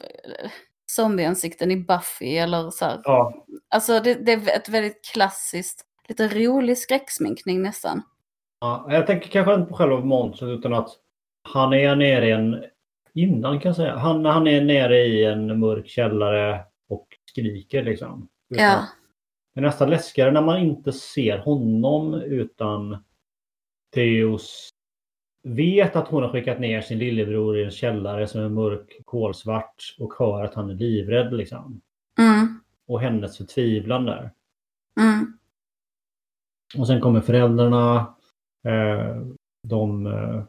[0.86, 3.00] zombieansikten i Buffy eller så här.
[3.04, 8.02] Ja, Alltså det, det är ett väldigt klassiskt, lite rolig skräcksminkning nästan.
[8.62, 10.88] Ja, jag tänker kanske inte på själva monstret utan att
[11.42, 12.64] han är nere i en,
[13.14, 18.28] innan kan jag säga, han, han är nere i en mörk källare och skriker liksom.
[18.50, 18.86] Utan- Ja.
[19.54, 23.04] Det är nästan läskigare när man inte ser honom utan
[23.94, 24.68] Theos
[25.42, 29.94] vet att hon har skickat ner sin lillebror i en källare som är mörk, kolsvart
[29.98, 31.80] och hör att han är livrädd liksom.
[32.18, 34.30] Mm, Och hennes förtvivlan där.
[35.00, 35.38] mm,
[36.78, 38.14] Och sen kommer föräldrarna.
[38.64, 39.22] Eh,
[39.68, 40.44] de eh,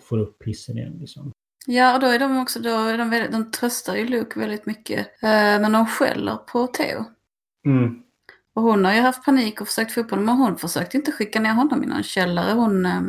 [0.00, 1.32] får upp hissen igen liksom.
[1.66, 4.66] Ja, och då är de också, då är de, väldigt, de tröstar ju Luke väldigt
[4.66, 4.98] mycket.
[5.22, 7.04] Eh, men de skäller på Theo.
[7.66, 8.02] Mm.
[8.54, 11.12] Och hon har ju haft panik och försökt få upp honom, men hon försökte inte
[11.12, 12.52] skicka ner honom i någon källare.
[12.52, 13.00] Hon, eh,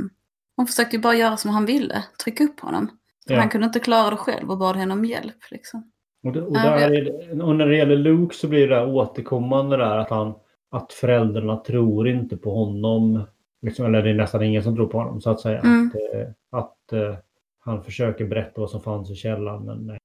[0.55, 2.89] hon försökte ju bara göra som han ville, trycka upp honom.
[3.25, 3.39] Ja.
[3.39, 5.91] han kunde inte klara det själv och bad henne om hjälp liksom.
[6.23, 10.09] Och, det, och, är och när det gäller Luke så blir det återkommande där att
[10.09, 10.33] han
[10.71, 13.23] att föräldrarna tror inte på honom.
[13.61, 15.59] Liksom, eller det är nästan ingen som tror på honom så att säga.
[15.59, 15.87] Mm.
[15.87, 17.17] Att, eh, att eh,
[17.59, 19.97] han försöker berätta vad som fanns i källaren men nej.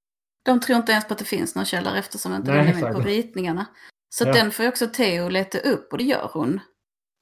[0.44, 2.92] De tror inte ens på att det finns någon källare eftersom inte Nej, är med
[2.94, 3.66] på ritningarna.
[4.14, 4.32] Så Ja.
[4.32, 6.60] den får ju också Theo leta upp och det gör hon.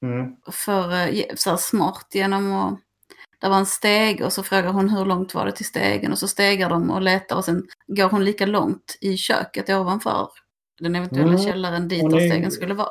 [0.05, 0.35] Mm.
[0.51, 2.79] För eh, så smart genom att...
[3.39, 6.17] Det var en steg och så frågar hon hur långt var det till stegen och
[6.19, 10.27] så stegar de och letar och sen går hon lika långt i köket ovanför
[10.79, 11.41] den eventuella Mm.
[11.43, 12.89] källaren dit är- stegen skulle vara.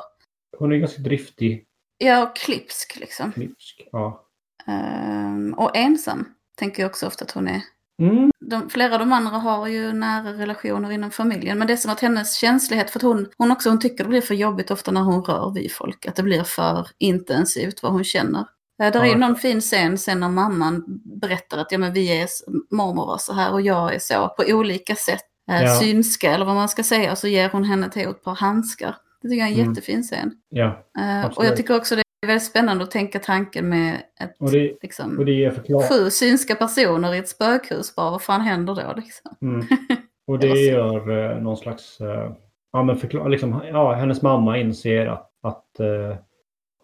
[0.57, 1.65] Hon är ganska driftig.
[2.03, 3.31] Ja, och klipsk liksom.
[3.31, 3.87] Klipsk.
[3.91, 4.23] Ja.
[4.67, 6.25] Ehm, och ensam
[6.59, 7.61] tänker jag också ofta att hon är.
[8.01, 8.31] Mm.
[8.45, 11.57] De, flera av de andra har ju nära relationer inom familjen.
[11.57, 14.09] Men det är som att hennes känslighet, för att hon, hon också hon tycker det
[14.09, 16.05] blir för jobbigt ofta när hon rör vid folk.
[16.05, 18.45] Att det blir för intensivt vad hon känner.
[18.77, 19.17] Där är ju Ja.
[19.17, 20.83] någon fin scen sen när mamman
[21.21, 22.27] berättar att ja, men vi är,
[22.75, 24.27] mormor var så här och jag är så.
[24.37, 25.23] På olika sätt.
[25.51, 25.79] Eh, Ja.
[25.79, 27.11] Synska eller vad man ska säga.
[27.11, 28.95] Och så ger hon henne till ett par handskar.
[29.23, 29.69] Det tycker jag är en Mm.
[29.69, 30.31] jättefin scen.
[30.49, 30.85] Ja.
[30.99, 34.51] Eh, och jag tycker också det är väldigt spännande att tänka tanken med ett, Och
[34.51, 35.51] det, liksom, och det
[35.89, 37.95] sju synska personer i ett spökhus.
[37.95, 39.35] Bara vad fan händer då liksom?
[39.41, 39.65] Mm.
[40.27, 42.01] Och det gör eh, någon slags...
[42.01, 42.31] Eh,
[42.71, 46.17] ja, men förklar, liksom, ja, hennes mamma inser att, att eh,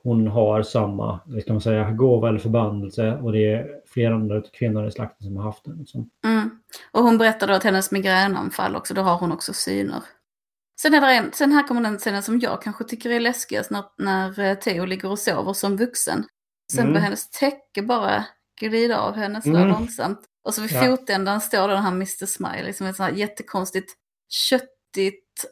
[0.04, 4.88] hon har samma ska man säga, gåva eller förbannelse och det är flera andra kvinnor
[4.88, 5.78] i slakten som har haft den.
[5.78, 6.10] Liksom.
[6.25, 6.49] Mm.
[6.91, 9.99] Och hon berättar då att hennes migränanfall också, då har hon också syner.
[10.81, 13.71] Sen, är det en, sen här kommer den scenen som jag kanske tycker är läskigast
[13.71, 16.25] när, när eh, Theo ligger och sover som vuxen.
[16.71, 16.93] Sen Mm.
[16.93, 18.25] börjar hennes täcke bara
[18.59, 19.69] glida av henne sådär Mm.
[19.71, 20.19] långsamt.
[20.45, 20.81] Och så vid Ja.
[20.83, 22.25] fotändan står den här Mr.
[22.25, 23.93] Smiley som är ett sånt här jättekonstigt
[24.29, 25.45] köttigt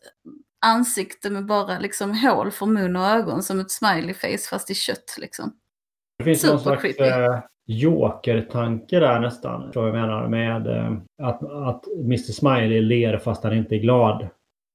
[0.66, 4.76] ansikte med bara liksom hål för mun och ögon som ett smiley face fast i
[4.76, 5.54] kött liksom.
[6.18, 7.24] Det finns någon slags Supercreepy.
[7.24, 9.72] eh, jokertanke där nästan.
[9.72, 10.94] Tror jag menar med eh,
[11.28, 14.28] att, att Mr Smiley ler fast han inte är glad.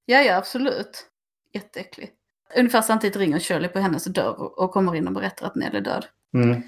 [0.06, 1.06] Ja, ja, absolut.
[1.52, 2.10] Jätteäcklig.
[2.58, 5.80] Ungefär samtidigt ringer Shirley på hennes dörr och- kommer in och berättar att Nell är
[5.80, 6.06] död.
[6.34, 6.62] Mm.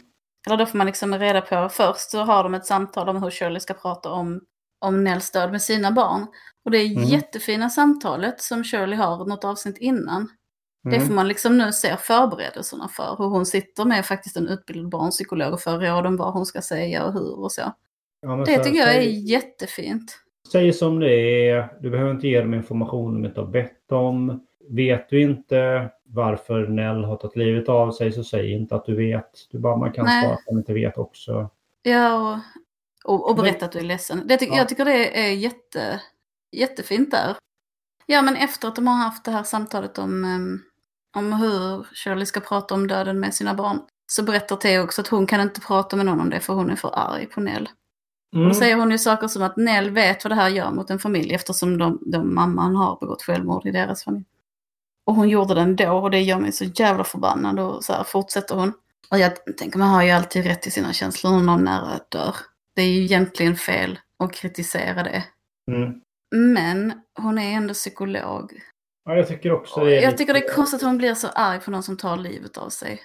[0.46, 3.30] Eller då får man liksom reda på, först så har de ett samtal om hur
[3.30, 4.40] Shirley ska prata om,
[4.78, 6.26] om Nells död med sina barn.
[6.64, 7.04] Och det Mm.
[7.04, 10.28] jättefina samtalet som Shirley har något avsnitt innan.
[10.90, 11.06] Det Mm.
[11.08, 13.14] får man liksom nu se förberedelserna för.
[13.18, 16.62] Hur hon sitter med faktiskt en utbildad barnpsykolog och får råd om vad hon ska
[16.62, 17.72] säga och hur och så.
[18.20, 20.18] Ja, Det så- tycker jag är jättefint.
[20.52, 21.14] Säg som det
[21.48, 21.68] är.
[21.80, 24.46] Du behöver inte ge dem information de inte har bett om.
[24.68, 28.94] Vet du inte varför Nell har tagit livet av sig så säg inte att du
[28.96, 29.30] vet.
[29.50, 30.22] Du bara, man kan Nej.
[30.22, 31.50] svara att man inte vet också.
[31.82, 32.40] Ja,
[33.04, 34.22] och, och, och berätta att du är ledsen.
[34.26, 34.56] Det, ty- Ja.
[34.56, 36.00] Jag tycker det är jätte,
[36.52, 37.36] jättefint där.
[38.06, 40.60] Ja, men efter att de har haft det här samtalet om, ehm,
[41.16, 45.08] om hur Shirley ska prata om döden med sina barn så berättar Theo också att
[45.08, 47.68] hon kan inte prata med någon om det för hon är för arg på Nell.
[48.34, 48.48] Och Mm.
[48.48, 50.98] då säger hon ju saker som att Nell vet vad det här gör mot en
[50.98, 54.24] familj eftersom de, de, mamman har begått självmord i deras familj.
[55.06, 58.04] Och hon gjorde den då och det gör mig så jävla förbannad och så här
[58.04, 58.72] fortsätter hon.
[59.10, 62.34] Och jag tänker man har ju alltid rätt till sina känslor när någon nära dör.
[62.76, 65.24] Det är ju egentligen fel att kritisera det.
[65.72, 66.00] Mm.
[66.54, 68.52] Men hon är ändå psykolog.
[69.04, 70.98] Ja, jag tycker också Och det är jag lite- tycker det är konstigt att hon
[70.98, 73.00] blir så arg på någon som tar livet av sig.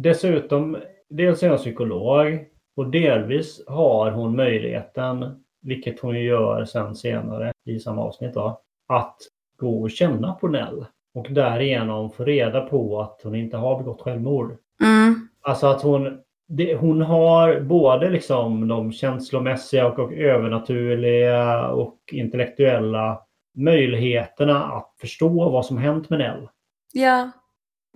[0.00, 0.76] Dessutom,
[1.08, 2.44] dels är jag psykolog
[2.76, 9.16] och delvis har hon möjligheten, vilket hon gör sen senare i samma avsnitt då, att
[9.56, 14.00] gå och känna på Nell och därigenom få reda på att hon inte har begått
[14.00, 14.56] självmord.
[14.82, 21.98] Mm, Alltså att hon, det, hon har både liksom de känslomässiga och, och övernaturliga och
[22.12, 23.22] intellektuella
[23.54, 26.48] möjligheterna att förstå vad som hänt med Nell
[26.92, 27.30] ja,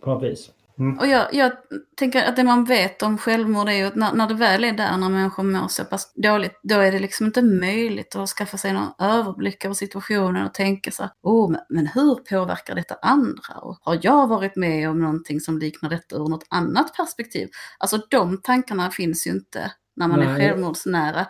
[0.02, 0.52] på något vis.
[0.78, 0.98] Mm.
[0.98, 1.52] och jag, jag
[1.96, 4.72] tänker att det man vet om självmord är ju att när, när det väl är
[4.72, 8.56] där, när människor mår så pass dåligt, då är det liksom inte möjligt att skaffa
[8.56, 12.94] sig någon överblick över situationen och tänka så här, oh, men, men hur påverkar detta
[12.94, 13.54] andra?
[13.62, 17.48] Och har jag varit med om någonting som liknar detta ur något annat perspektiv?
[17.78, 20.36] Alltså de tankarna finns ju inte när man är Nej.
[20.36, 21.26] självmordsnära.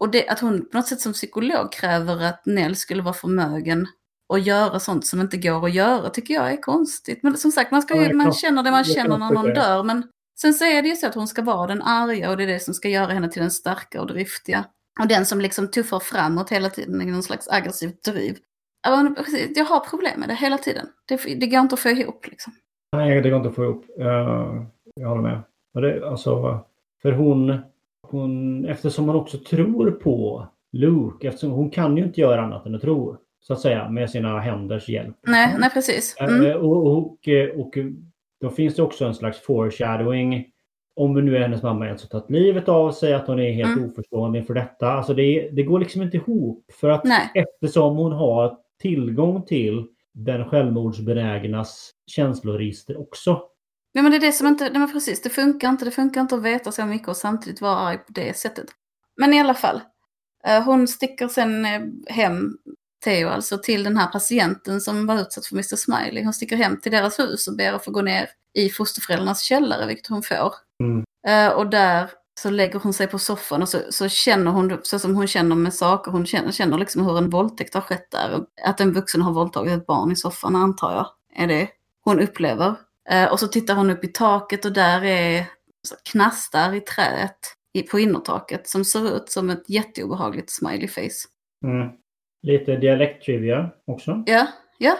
[0.00, 3.86] Och det, att hon på något sätt som psykolog kräver att Nell skulle vara förmögen
[4.30, 7.22] och göra sånt som inte går att göra tycker jag är konstigt.
[7.22, 9.54] Men som sagt, man, ska ju, jag man känner det man jag känner när någon
[9.54, 9.82] dör.
[9.82, 10.04] Men
[10.40, 12.46] sen så är det ju så att hon ska vara den arga och det är
[12.46, 14.64] det som ska göra henne till den starka och driftiga.
[15.00, 18.36] Och den som liksom tuffar framåt hela tiden i någon slags aggressivt driv.
[19.54, 20.86] Jag har problem med det hela tiden.
[21.08, 22.52] Det, det går inte att få ihop liksom.
[22.96, 23.84] Nej, det går inte att få ihop.
[23.98, 24.64] Uh,
[24.94, 25.42] jag håller med.
[25.72, 26.60] Det, alltså,
[27.02, 27.58] för hon,
[28.08, 32.74] hon, eftersom hon också tror på Luke, eftersom hon kan ju inte göra annat än
[32.74, 35.16] att tro, så att säga, med sina händers hjälp.
[35.22, 36.16] Nej, nej precis.
[36.20, 36.46] Mm.
[36.46, 37.06] Eh, Och, och,
[37.56, 37.78] och
[38.40, 40.46] då finns det också en slags foreshadowing.
[40.96, 43.76] Om nu är hennes mamma ens har tagit livet av sig, att hon är helt
[43.78, 43.90] Mm.
[43.90, 44.92] oförstående inför detta.
[44.92, 46.64] Alltså det, det går liksom inte ihop.
[46.72, 47.30] För att Nej.
[47.34, 53.42] eftersom hon har tillgång till den självmordsbenägnas känsloregister också.
[53.94, 56.20] Nej men det är det som inte, nej men precis, det funkar inte, det funkar
[56.20, 58.66] inte att veta så mycket och samtidigt vara arg på det sättet.
[59.16, 59.80] Men i alla fall,
[60.46, 62.50] eh, hon sticker sen eh, hem,
[63.04, 66.24] Theo alltså, till den här patienten som var utsatt för Mr Smiley.
[66.24, 69.86] Hon sticker hem till deras hus och ber att få gå ner i fosterföräldrarnas källare,
[69.86, 70.54] vilket hon får.
[70.82, 71.04] Mm.
[71.26, 72.10] Eh, och där
[72.40, 75.56] så lägger hon sig på soffan och så, så känner hon, så som hon känner
[75.56, 78.44] med saker, hon känner, känner liksom hur en våldtäkt har skett där.
[78.64, 81.06] Att en vuxen har våldtagit ett barn i soffan antar jag,
[81.42, 81.68] är det
[82.04, 82.74] hon upplever.
[83.10, 85.46] Eh, och så tittar hon upp i taket och där är
[86.12, 87.38] knastar i träet
[87.72, 91.28] i, på innertaket som ser ut som ett jätteobehagligt smiley face.
[91.64, 91.88] Mm.
[92.42, 94.22] Lite dialekttrivia också.
[94.26, 94.46] Ja,
[94.78, 94.96] ja,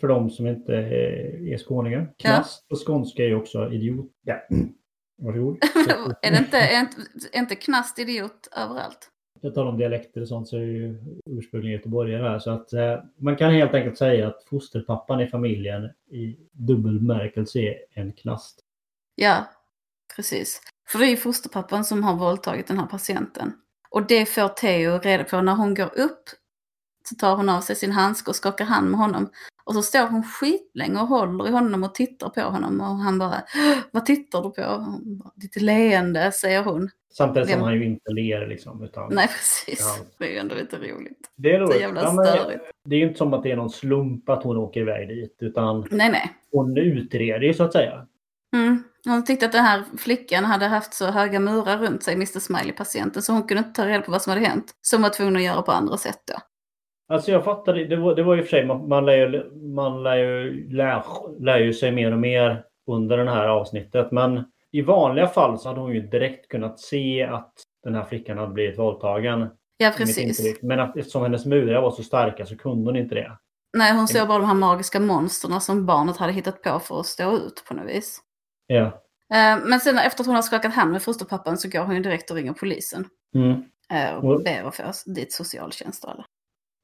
[0.00, 2.14] För de som inte är skåningar.
[2.18, 4.12] Knast på skånska är ju också idiot.
[4.22, 4.42] Ja.
[5.22, 5.58] Varsågod.
[6.22, 6.96] är det inte, är inte,
[7.32, 9.08] är inte knast idiot överallt?
[9.40, 12.38] Jag talar om dialekter och sånt så är ju ursprungligen göteborgare här.
[12.38, 17.58] Så att eh, man kan helt enkelt säga att fosterpappan i familjen i dubbel bemärkelse
[17.58, 18.60] är en knast.
[19.14, 19.50] Ja,
[20.16, 20.60] precis.
[20.88, 23.52] För det är ju fosterpappan som har våldtagit den här patienten.
[23.90, 26.24] Och det får Theo reda på när hon går upp.
[27.04, 29.30] Så tar hon av sig sin handske och skakar hand med honom.
[29.64, 32.80] Och så står hon skitlänge och håller i honom och tittar på honom.
[32.80, 33.42] Och han bara,
[33.90, 34.94] vad tittar du på?
[35.34, 36.90] Ditt leende, säger hon.
[37.14, 38.82] Samtidigt som Vem- han ju inte ler liksom.
[38.84, 39.80] Utan Nej, precis.
[39.98, 40.04] Ja.
[40.18, 41.30] Det är ju ändå lite roligt.
[41.36, 41.80] det är Så roligt.
[41.80, 42.64] jävla Ja, men störigt.
[42.88, 45.36] Det är ju inte som att det är någon slump att hon åker iväg dit.
[45.40, 46.32] Utan Nej, nej.
[46.52, 48.06] hon utreder ju så att säga.
[48.56, 48.82] Mm.
[49.04, 53.22] Hon tyckte att den här flickan hade haft så höga murar runt sig, Mr Smiley-patienten,
[53.22, 54.74] så hon kunde inte ta reda på vad som hade hänt.
[54.80, 56.34] Som hon var tvungen att göra på andra sätt då.
[57.12, 57.96] Alltså jag fattar det.
[57.96, 61.02] Var, det var i och för sig, man, man, lär, ju, man lär, ju, lär,
[61.40, 64.10] lär ju sig mer och mer under det här avsnittet.
[64.12, 67.52] Men i vanliga fall så hade hon ju direkt kunnat se att
[67.84, 69.48] den här flickan hade blivit våldtagen.
[69.76, 70.62] Ja, precis.
[70.62, 73.38] Men att, eftersom hennes murar var så starka så kunde hon inte det.
[73.76, 77.06] Nej, hon såg bara de här magiska monsterna som barnet hade hittat på för att
[77.06, 78.20] stå ut på något vis.
[78.66, 78.84] Ja.
[79.34, 82.02] Eh, Men sen efter att hon har skakat hand med fosterpappan så går hon ju
[82.02, 83.04] direkt och ringer polisen.
[83.34, 83.50] Mm.
[83.92, 86.24] eh, Och Och- ber att få dit socialtjänst och alla.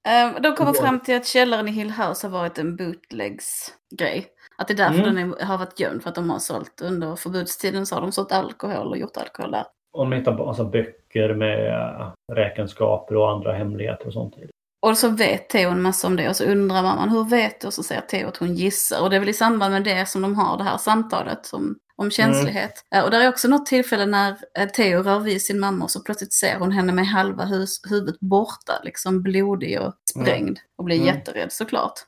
[0.08, 4.26] Eh, De kommer fram till att källaren i Hill House har varit en bootlegs-grej.
[4.58, 5.14] Att det är därför Mm.
[5.14, 8.12] den är, har varit gömd, för att de har sålt under förbudstiden så har de
[8.12, 9.64] sålt alkohol och gjort alkohol där.
[9.92, 14.34] Och de hittar alltså böcker med räkenskaper och andra hemligheter och sånt.
[14.80, 17.66] Och så vet Theo en massa om det och så undrar mamman hur vet du?
[17.66, 19.02] Och så säger Theo att hon gissar.
[19.02, 21.76] Och det är väl i samband med det som de har det här samtalet om,
[21.96, 22.84] om känslighet.
[22.90, 23.04] Mm.
[23.04, 26.00] Och där är också något tillfälle när eh, Theo rör vid sin mamma och så
[26.00, 30.48] plötsligt ser hon henne med halva hus, huvudet borta, liksom blodig och sprängd.
[30.48, 30.60] Mm.
[30.78, 31.06] Och blir mm.
[31.06, 32.00] jätterädd såklart.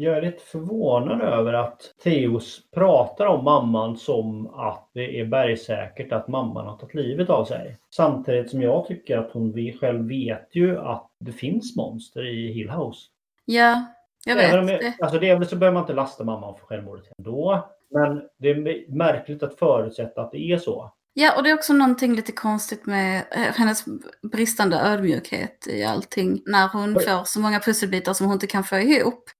[0.00, 6.12] Jag är lite förvånad över att Theos pratar om mamman som att det är bergsäkert
[6.12, 7.78] att mamman har tagit livet av sig.
[7.90, 12.70] Samtidigt som jag tycker att hon själv vet ju att det finns monster i Hill
[12.70, 13.00] House.
[13.44, 13.84] Ja,
[14.24, 14.94] jag vet Även det.
[15.00, 17.68] Alltså det är väl så behöver man inte lasta mamman för självmordet ändå.
[17.90, 20.92] Men det är märkligt att förutsätta att det är så.
[21.14, 23.84] Ja, och det är också någonting lite konstigt med eh, hennes
[24.32, 26.42] bristande ödmjukhet i allting.
[26.46, 29.30] När hon får så många pusselbitar som hon inte kan få ihop.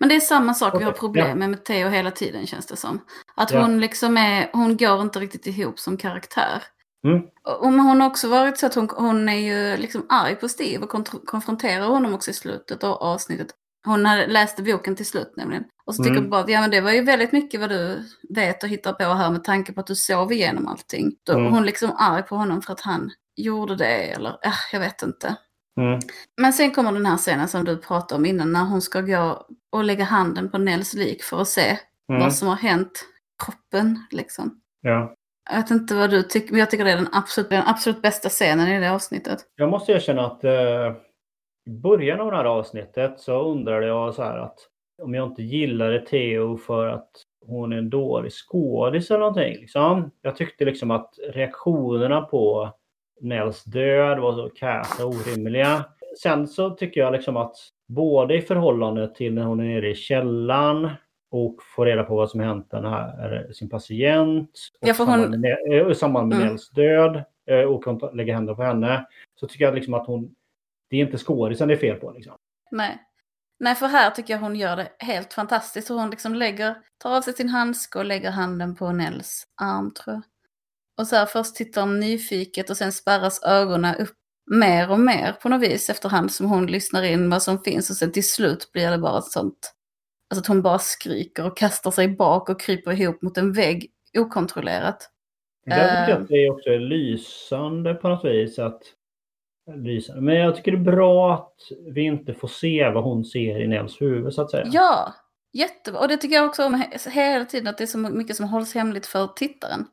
[0.00, 2.76] Men det är samma sak vi har problem med med Theo hela tiden känns det
[2.76, 3.00] som.
[3.34, 3.60] Att ja.
[3.60, 6.62] hon liksom är, hon går inte riktigt ihop som karaktär.
[7.04, 7.22] Mm.
[7.44, 10.84] Och hon har också varit så att hon, hon är ju liksom arg på Steve
[10.84, 13.48] och konfronterar honom också i slutet av avsnittet.
[13.84, 15.64] Hon läste boken till slut nämligen.
[15.84, 16.30] Och så tycker mm.
[16.30, 19.30] bara, ja men det var ju väldigt mycket vad du vet och hittar på här
[19.30, 21.12] med tanke på att du sov igenom allting.
[21.26, 21.52] Då mm.
[21.52, 25.36] hon liksom arg på honom för att han gjorde det eller, äh, jag vet inte.
[25.80, 26.00] Mm.
[26.40, 29.46] Men sen kommer den här scenen som du pratade om innan när hon ska gå
[29.72, 32.22] och lägga handen på Nels lik för att se mm.
[32.22, 33.04] vad som har hänt
[33.44, 34.60] kroppen liksom.
[34.80, 35.14] Ja.
[35.50, 38.02] Jag vet inte vad du tycker, men jag tycker det är den absolut, den absolut
[38.02, 39.38] bästa scenen i det avsnittet.
[39.56, 40.92] Jag måste erkänna att eh,
[41.66, 44.58] i början av det här avsnittet så undrade jag så här att
[45.02, 47.10] om jag inte gillade Theo för att
[47.46, 49.56] hon är en dålig skådis eller någonting.
[49.60, 50.10] Liksom.
[50.22, 52.72] Jag tyckte liksom att reaktionerna på
[53.20, 55.84] Nels död var så kassa orimliga.
[56.22, 57.56] Sen så tycker jag liksom att
[57.88, 60.90] både i förhållande till när hon är nere i källan
[61.30, 64.50] och får reda på vad som hänt den här, sin patient.
[64.80, 65.44] Och ja, hon...
[65.90, 66.48] I samband med mm.
[66.48, 69.06] Nels död eh, och hon lägger händerna på henne.
[69.40, 70.34] Så tycker jag liksom att hon,
[70.90, 72.10] det är inte skådisen det är fel på.
[72.10, 72.36] Liksom.
[72.70, 72.98] Nej.
[73.58, 75.88] Nej, för här tycker jag hon gör det helt fantastiskt.
[75.88, 80.14] Hon liksom lägger, tar av sig sin handske och lägger handen på Nels arm tror
[80.14, 80.22] jag.
[81.00, 84.16] Och så här, först tittar hon nyfiket och sen spärras ögonen upp
[84.50, 87.96] mer och mer på något vis efterhand som hon lyssnar in vad som finns och
[87.96, 89.72] sen till slut blir det bara ett sånt,
[90.30, 93.90] alltså att hon bara skriker och kastar sig bak och kryper ihop mot en vägg
[94.18, 95.10] okontrollerat.
[95.64, 98.58] Jag tycker uh, att det också är lysande på något vis.
[98.58, 98.82] Att,
[99.74, 100.22] lysande.
[100.22, 101.54] Men jag tycker det är bra att
[101.94, 104.66] vi inte får se vad hon ser i Nels huvud så att säga.
[104.72, 105.14] Ja,
[105.52, 106.00] jättebra.
[106.00, 108.74] Och det tycker jag också om hela tiden att det är så mycket som hålls
[108.74, 109.86] hemligt för tittaren.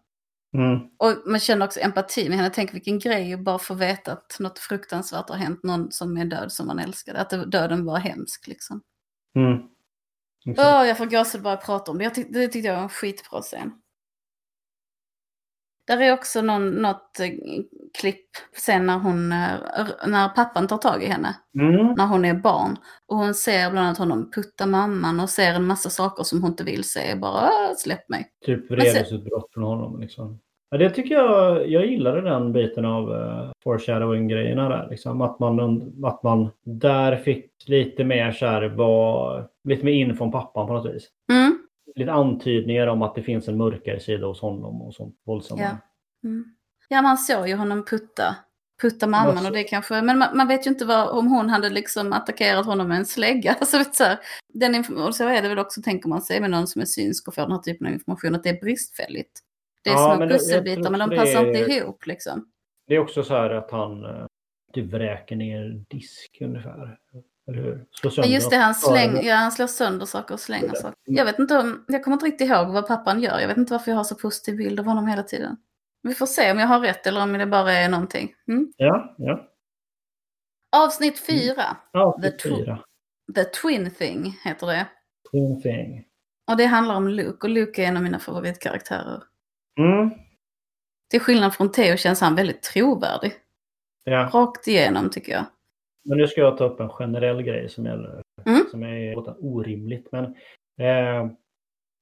[0.53, 0.79] Mm.
[0.97, 2.49] Och man känner också empati med henne.
[2.53, 6.25] Tänk vilken grej att bara få veta att något fruktansvärt har hänt någon som är
[6.25, 7.19] död som man älskade.
[7.19, 8.81] Att döden var hemsk liksom.
[9.35, 9.57] Mm.
[10.45, 12.03] Oh, jag får gåshud bara prata om det.
[12.03, 13.71] Jag tyck det tyckte jag var en skitbra scen.
[15.87, 17.29] Där är också någon, något eh,
[17.99, 18.25] klipp
[18.63, 21.35] sen när hon, eh, när pappan tar tag i henne.
[21.59, 21.93] Mm.
[21.97, 22.77] När hon är barn.
[23.07, 26.51] Och hon ser bland annat honom putta mamman och ser en massa saker som hon
[26.51, 27.15] inte vill se.
[27.15, 28.27] Bara släpp mig.
[28.45, 30.39] Typ vredesutbrott från honom liksom.
[30.69, 34.87] Ja, det tycker jag, jag gillade den biten av uh, foreshadowing-grejerna där.
[34.89, 35.21] Liksom.
[35.21, 40.31] Att, man, att man där fick lite mer så här, var, lite mer in från
[40.31, 41.07] pappan på något vis.
[41.31, 41.46] Mm.
[41.97, 45.61] Lite antydningar om att det finns en mörkare sida hos honom och sånt våldsamma.
[45.61, 45.77] Ja.
[46.23, 46.55] Mm.
[46.89, 48.35] ja, man såg ju honom putta,
[48.81, 51.69] putta mamman och det kanske, men man, man, vet ju inte vad, om hon hade
[51.69, 53.53] liksom attackerat honom med en slägga.
[53.59, 54.17] Alltså, vet så, här,
[54.53, 57.27] den och så är det väl också, tänker man sig, med någon som är synsk
[57.27, 59.39] och får den här typen av information, att det är bristfälligt.
[59.83, 62.51] Det är ja, små pusselbitar men de passar är, inte ihop liksom.
[62.87, 64.05] Det är också så här att han
[64.73, 66.97] typ vräker ner disk ungefär.
[67.47, 67.85] Eller
[68.25, 70.97] just det, han, släng, ja, han slår sönder saker och slänger saker.
[71.05, 73.39] Jag vet inte om, jag kommer inte riktigt ihåg vad pappan gör.
[73.39, 75.57] Jag vet inte varför jag har så positiv bild av honom hela tiden.
[76.03, 78.33] Vi får se om jag har rätt eller om det bara är någonting.
[78.47, 78.73] Mm?
[78.77, 79.47] Ja, ja.
[80.75, 81.77] Avsnitt fyra.
[81.93, 82.07] Mm.
[82.07, 82.79] Avsnitt The, fyra.
[83.35, 84.87] The Twin Thing heter det.
[85.31, 86.05] Twin Thing.
[86.51, 89.23] Och det handlar om Luke och Luke är en av mina favoritkaraktärer.
[89.79, 90.11] Mm.
[91.09, 93.33] Till skillnad från Theo känns han väldigt trovärdig.
[94.03, 94.29] Ja.
[94.33, 95.45] Rakt igenom tycker jag.
[96.07, 98.65] Men nu ska jag ta upp en generell grej som, gäller, mm.
[98.71, 100.11] som är orimligt.
[100.11, 100.25] Men
[100.79, 101.31] eh,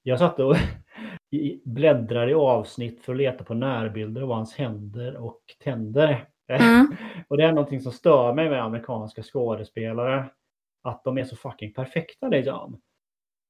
[0.04, 0.56] jag satt och
[1.66, 6.26] bläddrade i avsnitt för att leta på närbilder av hans händer och tänder.
[6.48, 6.88] Mm.
[7.28, 10.26] och det är någonting som stör mig med amerikanska skådespelare.
[10.84, 12.82] Att de är så fucking perfekta liksom.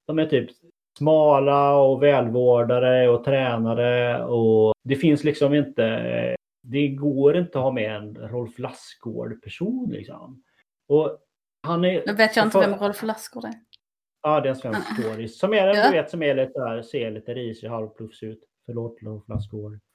[0.07, 0.49] De är typ
[0.97, 6.35] smala och välvårdade och tränade och det finns liksom inte
[6.67, 10.43] det går inte att ha med en Rolf Lassgård person liksom.
[10.87, 11.17] Och
[11.63, 12.03] han är...
[12.05, 13.53] Nu vet jag inte vem Rolf Lassgård är.
[14.21, 15.39] Ja, det är en svensk skådis.
[15.39, 15.85] Som är, ja.
[15.85, 18.39] du vet, som är lite där, ser lite risig, halvplufs ut.
[18.65, 19.79] Förlåt Rolf Lassgård.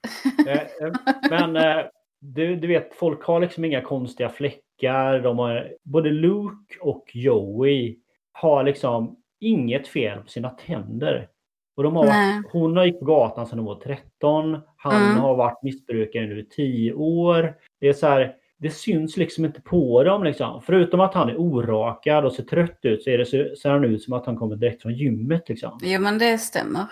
[0.47, 0.93] Eh, eh,
[1.31, 1.87] men eh,
[2.21, 5.21] du, du vet, folk har liksom inga konstiga fläckar.
[5.21, 7.99] De har, både Luke och Joey
[8.33, 11.29] har liksom inget fel på sina tänder.
[11.77, 14.59] Och de har varit, hon har gick på gatan sedan hon var 13.
[14.77, 15.17] Han mm.
[15.17, 17.55] har varit missbrukare nu i 10 år.
[17.81, 20.25] Det är så här, det syns liksom inte på dem.
[20.25, 20.63] Liksom.
[20.63, 23.85] Förutom att han är orakad och ser trött ut så, är det så ser han
[23.85, 25.49] ut som att han kommer direkt från gymmet.
[25.49, 25.79] Liksom.
[25.83, 26.87] Jo men det stämmer.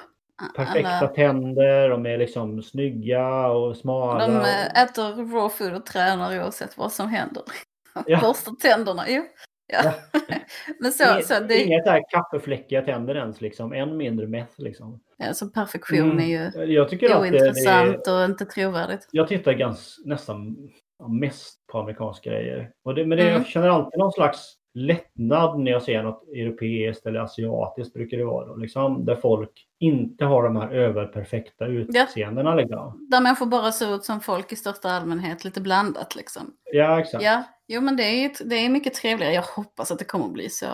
[0.57, 1.09] Perfekta Alla...
[1.09, 4.27] tänder, de är liksom snygga och smala.
[4.27, 4.45] De
[4.83, 7.43] äter raw food och tränar oavsett vad som händer.
[8.07, 8.21] Ja.
[8.21, 9.23] Borstar tänderna, jo.
[9.67, 9.81] Ja.
[9.85, 10.21] ja.
[10.81, 11.65] men så, inget, så det...
[11.65, 13.73] Inget där kaffefläckiga tänder ens, liksom.
[13.73, 14.61] än mindre meth.
[14.61, 15.01] Liksom.
[15.17, 16.19] Ja, så perfektion mm.
[16.19, 18.19] är ju jag tycker ointressant att det är...
[18.19, 19.09] och inte trovärdigt.
[19.11, 20.57] Jag tittar ganska, nästan
[21.07, 22.71] mest på amerikanska grejer.
[22.85, 23.35] Och det, men det, mm.
[23.35, 28.25] jag känner alltid någon slags lättnad när jag ser något europeiskt eller asiatiskt brukar det
[28.25, 28.47] vara.
[28.47, 32.51] Då, liksom, där folk inte har de här överperfekta utseendena.
[32.51, 32.57] Ja.
[32.57, 33.07] Liksom.
[33.11, 36.43] Där människor bara ser ut som folk i största allmänhet, lite blandat liksom.
[36.73, 37.25] Ja, exakt.
[37.25, 39.35] Ja, jo men det är, det är mycket trevligare.
[39.35, 40.67] Jag hoppas att det kommer att bli så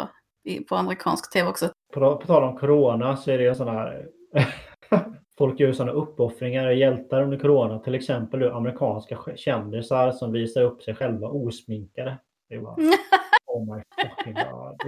[0.69, 1.71] på amerikansk tv också.
[1.95, 4.09] På, på tal om corona så är det en sån här
[5.39, 7.79] folk gör sådana uppoffringar hjältar under corona.
[7.79, 12.19] Till exempel amerikanska kändisar som visar upp sig själva osminkade.
[12.49, 12.73] Det var,
[13.47, 14.81] oh my fucking god.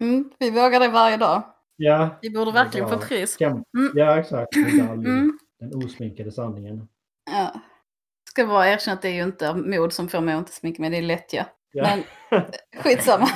[0.00, 1.42] mm, vi vågar det varje dag.
[1.76, 2.18] Ja.
[2.22, 3.40] Vi borde verkligen få pris.
[3.40, 3.64] Mm.
[3.94, 4.56] Ja, exakt.
[4.56, 5.38] Mm.
[5.60, 6.88] Den osminkade sanningen.
[7.30, 7.60] Ja.
[8.30, 10.82] Ska bara erkänna att det är ju inte mod som får mig att inte sminka
[10.82, 11.46] mig, det är lättja.
[11.72, 11.88] Ja.
[12.30, 12.42] Men
[12.82, 13.28] skitsamma.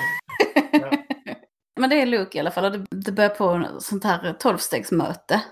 [0.72, 1.01] ja.
[1.80, 5.42] Men det är Luke i alla fall och det, det börjar på sånt här tolvstegsmöte.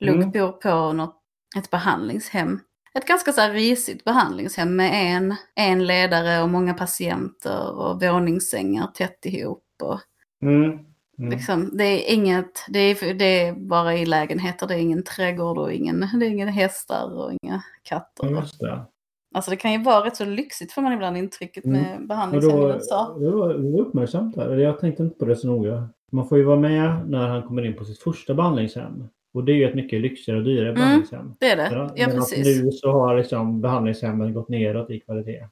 [0.00, 0.30] Luke mm.
[0.30, 1.20] bor på något,
[1.56, 2.60] ett behandlingshem.
[2.98, 8.86] Ett ganska så här risigt behandlingshem med en, en ledare och många patienter och våningssängar
[8.86, 9.64] tätt ihop.
[9.82, 10.00] Och,
[10.42, 10.78] mm.
[11.18, 11.30] Mm.
[11.30, 15.58] Liksom, det är inget, det är, det är bara i lägenheter, det är ingen trädgård
[15.58, 18.30] och ingen, det är inga hästar och inga katter.
[18.30, 18.86] Just det.
[19.34, 22.06] Alltså det kan ju vara rätt så lyxigt får man ibland intrycket med mm.
[22.06, 23.16] behandlingshem i USA.
[23.18, 24.56] Det var, uppmärksamt där.
[24.56, 25.88] Jag tänkte inte på det så noga.
[26.12, 29.08] Man får ju vara med när han kommer in på sitt första behandlingshem.
[29.34, 31.34] Och det är ju ett mycket lyxigare och dyrare mm, behandlingshem.
[31.40, 31.70] Det är det.
[31.76, 32.62] Men, ja, precis.
[32.62, 35.48] nu så har liksom behandlingshemmen gått neråt i kvalitet.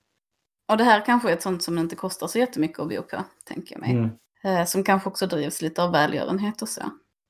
[0.71, 3.17] Och det här kanske är ett sånt som inte kostar så jättemycket att bo på,
[3.45, 3.91] tänker jag mig.
[3.91, 4.11] Mm.
[4.45, 6.83] Eh, som kanske också drivs lite av välgörenhet och så.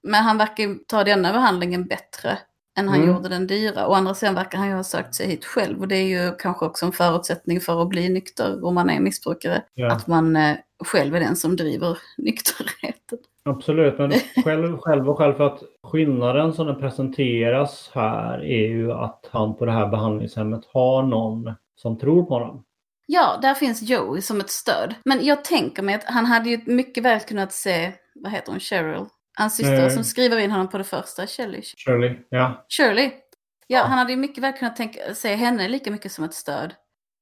[0.02, 2.38] Men han verkar ta denna behandlingen bättre
[2.78, 3.08] än han mm.
[3.08, 3.88] gjorde den dyra.
[3.88, 6.36] Å andra sidan verkar han ju ha sökt sig hit själv och det är ju
[6.36, 9.62] kanske också en förutsättning för att bli nykter om man är missbrukare.
[9.74, 9.92] Ja.
[9.92, 13.18] Att man eh, själv är den som driver nykterheten.
[13.44, 14.12] Absolut, men
[14.44, 19.56] själv, själv och själv för att skillnaden som den presenteras här är ju att han
[19.56, 22.64] på det här behandlingshemmet har någon som tror på honom.
[23.06, 24.94] Ja, där finns Joey som ett stöd.
[25.04, 28.60] Men jag tänker mig att han hade ju mycket väl kunnat se, vad heter hon,
[28.60, 29.06] Cheryl?
[29.38, 31.62] Hans syster som skriver in honom på det första, Shirley.
[31.62, 32.66] Shirley, ja.
[32.68, 33.10] Shirley.
[33.66, 36.34] Ja, ja, han hade ju mycket väl kunnat tänka, se henne lika mycket som ett
[36.34, 36.74] stöd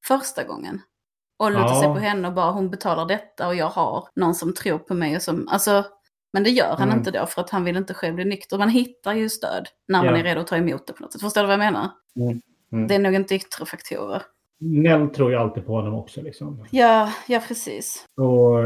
[0.07, 0.81] första gången.
[1.39, 1.81] Och luta ja.
[1.81, 4.95] sig på henne och bara hon betalar detta och jag har någon som tror på
[4.95, 5.85] mig och som, alltså,
[6.33, 6.99] men det gör han mm.
[6.99, 8.59] inte då för att han vill inte själv bli nykter.
[8.59, 10.19] Man hittar ju stöd när man ja.
[10.19, 11.21] är redo att ta emot det på något sätt.
[11.21, 11.89] Förstår du vad jag menar?
[12.17, 12.41] Mm.
[12.73, 12.89] Mm.
[12.89, 14.23] Det är nog inte yttre faktorer.
[14.61, 16.23] Nell tror ju alltid på honom också.
[16.23, 16.67] Liksom.
[16.71, 18.05] Ja, ja precis.
[18.17, 18.59] Och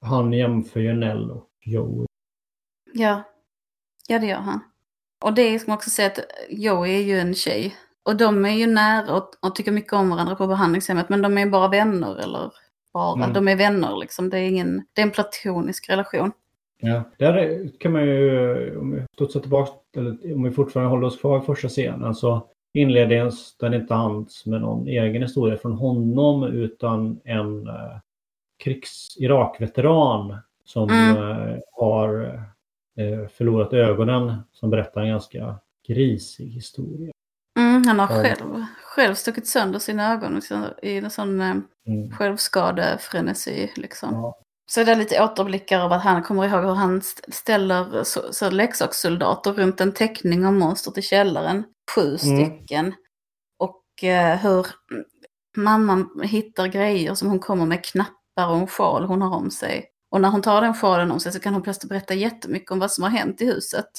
[0.00, 2.05] han jämför ju Nell och Joey
[2.98, 3.22] Ja,
[4.08, 4.60] ja det gör han.
[5.24, 6.18] Och det ska man också säga att
[6.48, 7.76] Joey är ju en tjej.
[8.02, 11.08] Och de är ju nära och, och tycker mycket om varandra på behandlingshemmet.
[11.08, 12.52] Men de är bara vänner eller
[12.92, 13.32] bara, mm.
[13.32, 14.30] de är vänner liksom.
[14.30, 16.32] Det är, ingen, det är en platonisk relation.
[16.78, 21.20] Ja, där kan man ju, om vi studsar tillbaka, eller om vi fortfarande håller oss
[21.20, 26.44] kvar i första scenen, så inleddes den inte alls med någon egen historia från honom
[26.44, 27.98] utan en eh,
[28.64, 31.16] krigs-Irak-veteran som mm.
[31.16, 32.40] eh, har Eh,
[33.36, 37.12] förlorat ögonen som berättar en ganska grisig historia.
[37.58, 42.10] Mm, han har själv, själv stuckit sönder sina ögon liksom, i en sån eh, mm.
[42.12, 43.72] självskadefrenesi.
[43.76, 44.14] Liksom.
[44.14, 44.38] Ja.
[44.70, 48.50] Så det är lite återblickar av att han kommer ihåg hur han ställer så, så
[48.50, 51.64] leksakssoldater runt en teckning av monstret i källaren.
[51.94, 52.18] Sju mm.
[52.18, 52.94] stycken.
[53.58, 54.66] Och eh, hur
[55.56, 59.84] mamman hittar grejer som hon kommer med knappar och en sjal hon har om sig.
[60.16, 62.78] Och när hon tar den sjalen om sig så kan hon plötsligt berätta jättemycket om
[62.78, 63.90] vad som har hänt i huset.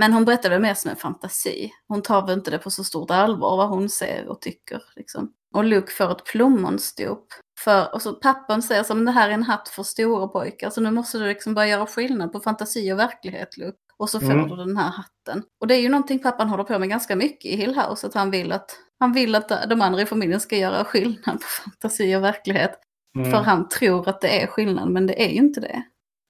[0.00, 1.72] Men hon berättar väl mer som en fantasi.
[1.88, 4.82] Hon tar väl inte det på så stort allvar vad hon ser och tycker.
[4.96, 5.32] Liksom.
[5.54, 7.26] Och Luke får ett plommonstop.
[7.60, 10.70] För, och så pappan säger som det här är en hatt för stora pojkar.
[10.70, 13.78] Så nu måste du liksom börja göra skillnad på fantasi och verklighet Luke.
[13.96, 14.48] Och så får mm.
[14.48, 15.42] du den här hatten.
[15.60, 18.06] Och det är ju någonting pappan håller på med ganska mycket i Hill House.
[18.06, 18.70] Att han vill att,
[19.00, 22.78] han vill att de andra i familjen ska göra skillnad på fantasi och verklighet.
[23.16, 23.30] Mm.
[23.30, 25.82] För han tror att det är skillnad, men det är ju inte det.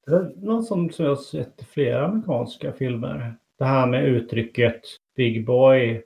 [0.06, 3.34] Det är något som, jag har sett i flera amerikanska filmer.
[3.58, 4.80] Det här med uttrycket
[5.16, 6.02] Big Boy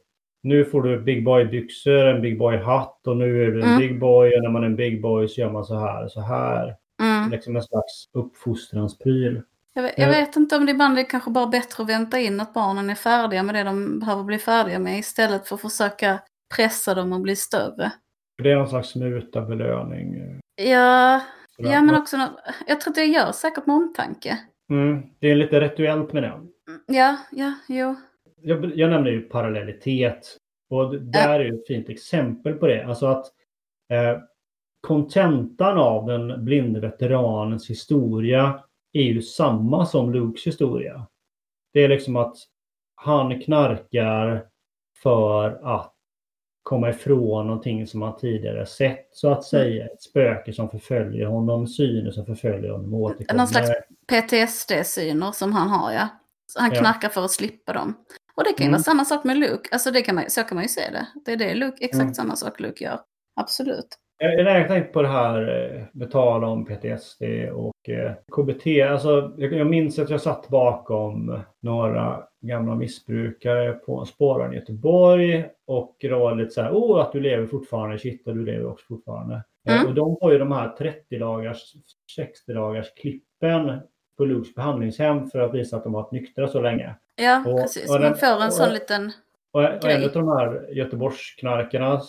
[0.46, 3.78] nu får du Big Boy-byxor, en Big Boy-hatt och nu är du en Mm.
[3.78, 6.12] Big Boy och när man är en Big Boy så gör man så här och
[6.12, 6.76] så här.
[7.02, 7.30] Mm.
[7.30, 9.42] Liksom en slags uppfostranspryl.
[9.74, 12.40] Jag, vet, jag vet inte om det ibland är kanske bara bättre att vänta in
[12.40, 16.18] att barnen är färdiga med det de behöver bli färdiga med istället för att försöka
[16.56, 17.92] pressa dem att bli större.
[18.42, 20.40] Det är någon slags mutabelöning.
[20.56, 21.20] Ja,
[21.56, 21.72] Sådär.
[21.72, 22.16] ja men också,
[22.66, 24.38] jag tror att det gör säkert med omtanke.
[24.70, 26.40] Mm, det är lite rituellt med det.
[26.86, 27.96] Ja, ja, jo.
[28.40, 30.36] Jag, jag nämnde ju parallellitet.
[30.70, 32.84] Och det där är ju ett fint exempel på det.
[32.86, 33.26] Alltså att
[33.90, 34.18] eh,
[34.80, 41.06] kontentan av den blinde veteranens historia är ju samma som Lukes historia.
[41.72, 42.36] Det är liksom att
[42.94, 44.46] han knarkar
[45.02, 45.95] för att
[46.66, 49.08] komma ifrån någonting som han tidigare sett.
[49.12, 53.38] Så att säga ett spöke som förföljer honom, syner som förföljer honom återkommer.
[53.38, 53.70] Någon slags
[54.06, 56.08] PTSD-syner som han har, ja.
[56.46, 56.80] Så han Ja.
[56.80, 57.94] knarkar för att slippa dem.
[58.34, 58.72] Och det kan ju Mm.
[58.72, 59.68] vara samma sak med Luke.
[59.72, 61.06] Alltså det kan man, så kan man ju se det.
[61.24, 62.14] Det är det Luke, exakt Mm.
[62.14, 63.00] samma sak Luke gör.
[63.40, 63.88] Absolut.
[64.18, 68.66] Jag jag har tänkt på det här eh, med tal om PTSD och eh, KBT.
[68.90, 75.44] Alltså, jag, minns att jag satt bakom några gamla missbrukare på en spårvagn i Göteborg
[75.66, 78.66] och det var lite så här, oh att du lever fortfarande, shit och du lever
[78.66, 79.34] också fortfarande.
[79.34, 79.42] Eh,
[79.74, 79.86] Mm.
[79.86, 81.74] Och de har ju de här 30 dagars,
[82.16, 83.80] 60 dagars klippen
[84.18, 86.94] på Lukes behandlingshem för att visa att de har varit nyktra så länge.
[87.16, 87.90] Ja, Och- precis.
[87.90, 89.12] och den- Man får en sån liten...
[89.52, 92.00] Och, och en av de här Göteborgsknarkarna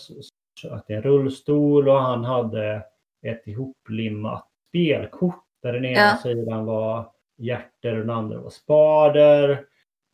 [0.58, 2.82] satt i en rullstol och han hade
[3.22, 6.18] ett ihoplimmat spelkort där den ena Ja.
[6.24, 7.06] sidan var
[7.38, 9.62] hjärter och den andra var spader.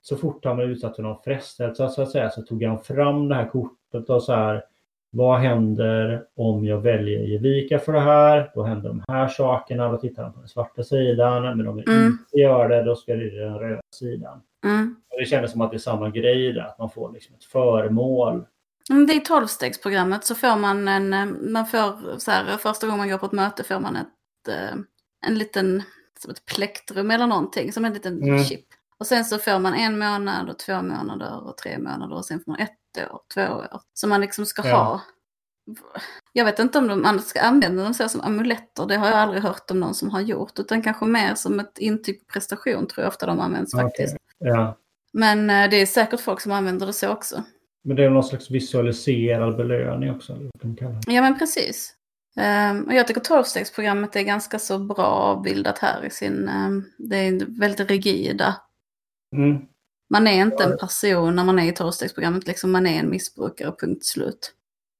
[0.01, 3.29] Så fort han var utsatt för någon frestelse så att säga så tog han fram
[3.29, 4.63] det här kortet och så här
[5.15, 8.51] vad händer om jag väljer att ge vika för det här?
[8.55, 9.89] Då händer de här sakerna.
[9.91, 11.57] Då tittar han på den svarta sidan.
[11.57, 12.05] Men om jag Mm.
[12.07, 14.41] inte gör det, då ska det i den röda sidan.
[14.65, 14.95] Mm.
[15.11, 17.43] Och det kändes som att det är samma grej där, att man får liksom ett
[17.43, 18.45] föremål.
[18.89, 22.97] Mm, Det är tolvstegsprogrammet så får man en, eh, man får så här, första gången
[22.99, 24.75] man går på ett möte får man ett, eh,
[25.25, 25.84] en liten,
[26.19, 28.43] som ett plektrum eller någonting, som en liten Mm.
[28.43, 28.65] chip.
[28.97, 32.39] Och sen så får man en månad och två månader och tre månader och sen
[32.43, 33.81] får man ett år, två år.
[33.93, 34.75] Så man liksom ska Ja.
[34.75, 35.01] ha.
[36.34, 39.43] Jag vet inte om de ska använda dem så som amuletter, det har jag aldrig
[39.43, 40.59] hört om någon som har gjort.
[40.59, 43.86] Utan kanske mer som ett intyg på prestation tror jag ofta de används Okej.
[43.86, 44.15] faktiskt.
[44.38, 44.77] Ja.
[45.13, 47.43] Men eh, det är säkert folk som använder det så också.
[47.84, 50.34] Men det är någon slags visualiserad belöning också.
[50.34, 51.13] Eller vad man det.
[51.13, 51.95] Ja men precis.
[52.38, 57.17] Ehm, och jag tycker tolvstegsprogrammet är ganska så bra avbildat här i sin, ehm, det
[57.17, 58.55] är väldigt rigida.
[59.36, 59.57] Mm.
[60.09, 60.71] Man är inte Ja.
[60.71, 64.53] en person när man är i tolvstegsprogrammet, liksom man är en missbrukare, punkt slut.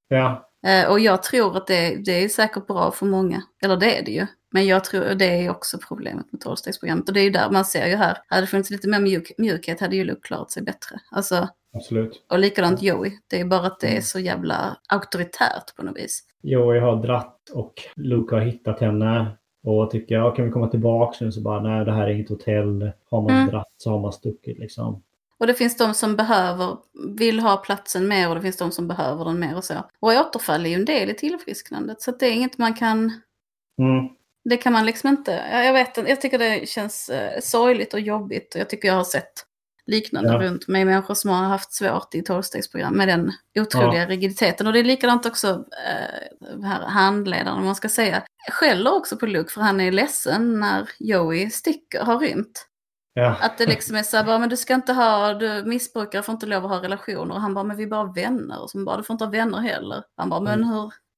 [0.08, 0.50] Ja.
[0.66, 4.06] Eh, och jag tror att det, det är säkert bra för många, eller det är
[4.06, 4.28] det ju.
[4.54, 7.08] Men jag tror det är också problemet med tolvstegsprogrammet.
[7.08, 9.32] Och det är ju där man ser ju här, hade det funnits lite mer mjuk,
[9.38, 11.00] mjukhet hade ju Luke klarat sig bättre.
[11.12, 12.26] Alltså, Absolut.
[12.30, 14.02] och likadant Joey, det är bara att det är Mm.
[14.02, 16.24] så jävla auktoritärt på något vis.
[16.42, 19.38] Joey har dratt och Luke har hittat henne.
[19.66, 21.32] Och tycker, ja, kan vi komma tillbaka nu?
[21.32, 22.92] Så bara, nej det här är inget hotell.
[23.10, 23.48] Har man Mm.
[23.50, 25.04] dratt så har man stuckit liksom.
[25.38, 26.78] Och det finns de som behöver,
[27.18, 29.74] vill ha platsen mer och det finns de som behöver den mer och så.
[30.00, 32.02] Och återfall är ju en del i tillfrisknandet.
[32.02, 33.12] Så det är inget man kan,
[33.80, 34.10] Mm.
[34.50, 38.00] Det kan man liksom inte, ja, jag vet jag tycker det känns eh, sorgligt och
[38.00, 38.56] jobbigt.
[38.56, 39.46] Och jag tycker jag har sett
[39.86, 40.40] liknande Ja.
[40.40, 44.68] runt mig, människor som har haft svårt i tolvstegsprogram med den otroliga rigiditeten.
[44.68, 49.26] Och det är likadant också eh, här handledaren, om man ska säga, skäller också på
[49.26, 52.68] Luke för han är ledsen när Joey sticker, har rymt.
[53.14, 53.38] Ja.
[53.42, 56.34] Att det liksom är så här, bara, men du ska inte ha, du missbrukare får
[56.34, 57.36] inte lov att ha relationer.
[57.36, 58.62] Och han bara, men vi är bara vänner.
[58.62, 60.04] Och så bara, du får inte ha vänner heller.
[60.18, 60.70] Han bara, men Mm.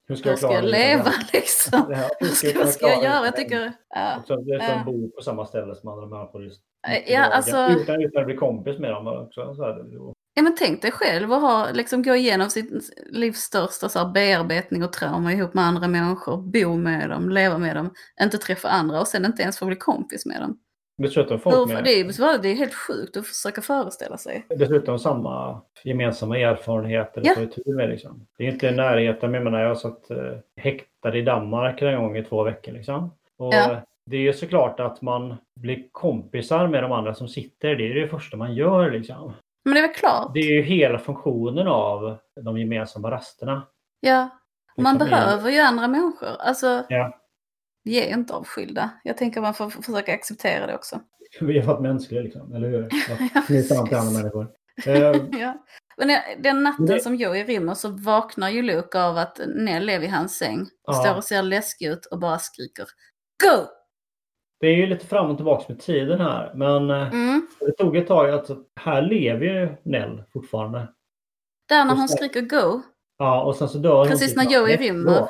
[0.08, 0.68] Hur, Hur hur ska jag det?
[0.68, 1.92] leva liksom?
[1.94, 3.24] Här- Vad ska, vad ska jag klara göra?
[3.24, 4.22] Jag tycker, ja.
[4.28, 4.82] Det är som Ja.
[4.86, 6.44] bo på samma ställe som andra människor.
[6.44, 6.62] Just,
[7.06, 9.54] Ja, alltså- utan, utan att bli kompis med dem också.
[9.54, 9.76] Så här,
[10.34, 12.70] ja men tänk dig själv att ha, liksom gå igenom sitt
[13.10, 16.36] livs största så här, bearbetning och trauma ihop med andra människor.
[16.36, 17.90] Bo med dem, leva med dem,
[18.22, 20.58] inte träffa andra och sen inte ens få bli kompis med dem.
[20.98, 24.46] Dessutom folk med det, är, det är helt sjukt att försöka föreställa sig.
[24.48, 27.32] dessutom samma gemensamma erfarenheter Ja.
[27.32, 27.88] att ta med.
[27.90, 28.26] Liksom.
[28.38, 30.16] Det är inte i närheten, men jag menar, jag satt eh,
[30.56, 32.72] häktad i Danmark en gång i två veckor.
[32.72, 33.10] Liksom.
[33.38, 33.80] Och Ja.
[34.10, 37.76] Det är ju såklart att man blir kompisar med de andra som sitter.
[37.76, 38.90] Det är det första man gör.
[38.90, 39.32] Liksom.
[39.64, 40.30] Men det är väl klart.
[40.34, 43.62] Det är ju hela funktionen av de gemensamma rasterna.
[44.00, 44.28] Ja,
[44.76, 46.28] man behöver ju andra människor.
[46.38, 47.18] Alltså, Ja.
[47.86, 48.90] Vi är inte avskilda.
[49.04, 51.00] Jag tänker man får försöka acceptera det också.
[51.40, 52.88] Vi har varit mänskliga, liksom, eller hur?
[53.34, 54.18] Ja, knyta an till andra precis.
[54.18, 54.46] människor.
[54.86, 55.64] Eh, Ja.
[55.96, 59.98] Men den natten Det- som Joey rymmer så vaknar ju Luke av att Nell är
[59.98, 60.66] vid hans säng.
[60.86, 60.92] Ja.
[60.92, 62.84] står och ser läskig ut och bara skriker
[63.44, 63.66] Go!
[64.60, 66.52] det är ju lite fram och tillbaka med tiden här.
[66.54, 67.46] Men eh, Mm.
[67.60, 68.30] det tog ett tag.
[68.30, 70.88] Alltså, här lever ju Nell fortfarande.
[71.68, 72.82] Där när hon skriker go.
[73.18, 75.28] Ja, och sen så dör hon Precis typ när Joey rymmer.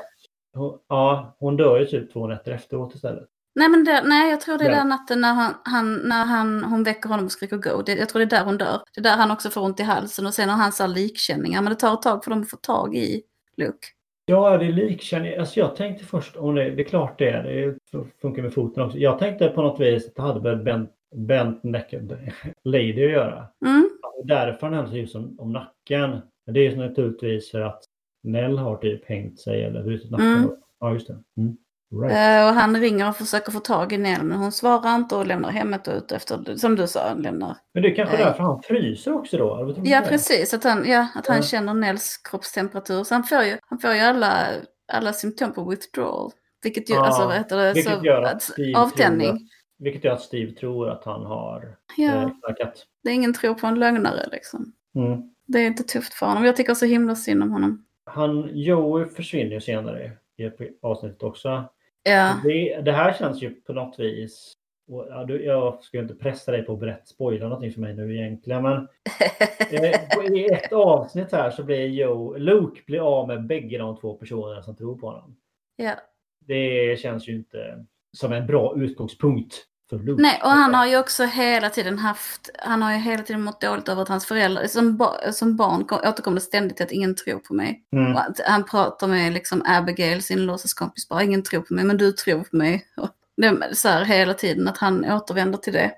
[0.57, 3.29] Hon, ja, hon dör ju typ två nätter efteråt istället.
[3.55, 6.65] Nej, men det, nej, jag tror det är den natten när, han, han, när han,
[6.65, 7.83] hon väcker honom och skriker go.
[7.87, 8.81] Det, jag tror det är där hon dör.
[8.95, 11.63] Det är där han också får ont i halsen och sen har han så likkänningar.
[11.63, 13.23] Men det tar ett tag för dem att få tag i
[13.57, 13.87] Luke.
[14.27, 15.37] Ja, det är likkänning.
[15.37, 18.83] Alltså jag tänkte först, om det, det är klart det är, det funkar med foten
[18.83, 18.99] också.
[18.99, 22.17] Jag tänkte på något vis att det hade med bent, bent necked
[22.65, 23.47] lady att göra.
[23.67, 23.91] Mm.
[24.25, 26.21] Därför han ser ut som om nacken.
[26.45, 27.83] Men det är ju naturligtvis för att
[28.27, 30.27] Nell har typ hängt sig eller brutit nacken.
[30.37, 30.51] Mm.
[30.81, 31.18] Ja, just det.
[31.37, 31.57] Mm.
[32.03, 32.43] Right.
[32.43, 35.27] Eh, och han ringer och försöker få tag i Nell men hon svarar inte och
[35.27, 37.57] lämnar hemmet och ut efter, som du sa, lämnar.
[37.74, 38.24] Men det är kanske Nej.
[38.24, 39.74] därför han fryser också då?
[39.85, 40.55] Ja, precis.
[40.55, 41.43] Att han, ja, att han Ja.
[41.43, 43.05] känner Nells kroppstemperatur.
[43.05, 44.47] Så han får ju, han får ju alla,
[44.93, 46.31] alla symptom på withdrawal.
[46.62, 49.29] Vilket ju, Ja, alltså vad heter det, vilket så, gör att Steve avtändning.
[49.29, 49.49] tror
[49.79, 52.68] Vilket gör att Steve tror att han har Ja, eh,
[53.03, 54.72] det är ingen tro på en lögnare liksom.
[54.95, 55.20] Mm.
[55.47, 56.45] Det är inte tufft för honom.
[56.45, 57.85] Jag tycker så himla synd om honom.
[58.07, 61.65] Han, Joey försvinner ju senare i ett avsnitt också.
[62.03, 64.53] Ja, Det, det här känns ju på något vis...
[64.89, 67.81] Och, ja, du, jag ska ju inte pressa dig på att berätta, spoila någonting för
[67.81, 68.63] mig nu egentligen.
[68.63, 68.89] Men
[69.71, 74.15] eh, i ett avsnitt här så blir Joe, Luke blir av med bägge de två
[74.15, 75.37] personerna som tror på honom.
[75.77, 75.93] ja.
[76.41, 77.85] Det känns ju inte
[78.17, 80.22] som en bra utgångspunkt för Luke.
[80.22, 83.61] Nej, och han har ju också hela tiden haft, han har ju hela tiden mått
[83.61, 87.14] dåligt över att hans föräldrar, som, ba, som barn kom, återkom det ständigt att ingen
[87.14, 87.82] tror på mig.
[87.93, 88.18] Mm.
[88.47, 92.41] Han pratar med liksom Abigail, sin låtsaskompis, bara ingen tror på mig, men du tror
[92.45, 92.87] på mig.
[92.97, 95.93] Och det så här hela tiden att han återvänder till det.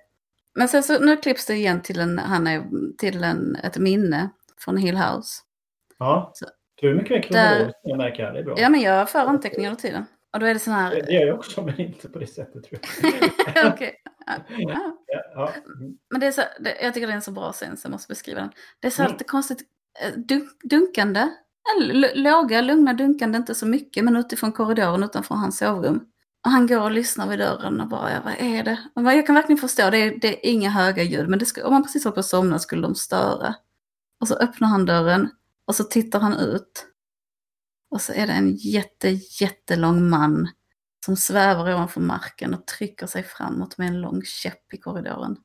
[0.54, 2.62] Men sen så nu klipps det igen till, en, han är,
[2.98, 4.28] till en, ett minne
[4.60, 5.42] från Hill House.
[5.98, 6.30] Ja.
[6.34, 6.46] Så-
[6.80, 8.32] Du är mycket Där- jag märker.
[8.32, 8.54] Det är bra.
[8.58, 10.06] Ja, men jag för anteckningar hela tiden.
[10.38, 11.02] Och då är det sån här...
[11.06, 12.80] det gör jag också, men inte på det sättet tror
[13.54, 13.72] jag.
[13.74, 13.94] Okej.
[14.26, 14.94] Ja,
[15.34, 15.52] ja.
[16.10, 17.90] Men det är så, det, jag tycker det är en så bra scen så jag
[17.90, 18.50] måste beskriva den.
[18.80, 19.12] Det är så Mm.
[19.12, 19.58] lite konstigt
[20.02, 21.28] eh, dunk, dunkande.
[22.14, 26.00] Låga, lugna dunkande, inte så mycket, men utifrån korridoren utanför hans sovrum.
[26.44, 28.78] Och han går och lyssnar vid dörren och bara, ja, vad är det?
[28.94, 31.82] Jag kan verkligen förstå, det är, det är inga höga ljud, men ska, om man
[31.82, 33.54] precis håller på att somna skulle de störa.
[34.20, 35.30] Och så öppnar han dörren
[35.66, 36.86] och så tittar han ut.
[37.90, 39.08] Och så är det en jätte,
[39.40, 40.48] jättelång man
[41.04, 45.36] som svävar ovanför marken och trycker sig framåt med en lång käpp i korridoren.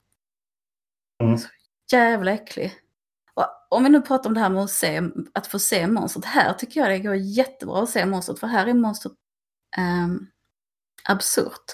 [1.24, 1.38] Mm.
[1.38, 1.48] Så
[1.92, 2.74] jävla äcklig.
[3.34, 5.02] Och om vi nu pratar om det här med att, se,
[5.34, 6.26] att få se monstret.
[6.26, 8.40] Här tycker jag det går jättebra att se monstret.
[8.40, 9.14] För här är monstret
[9.78, 10.28] um,
[11.10, 11.74] absurt.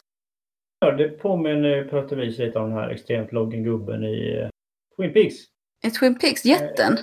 [0.80, 4.50] Ja, Det påminner på ett vis lite om den här extremt långa gubben i eh,
[4.98, 5.36] Twin Peaks.
[5.84, 6.98] I Twin Peaks, jätten.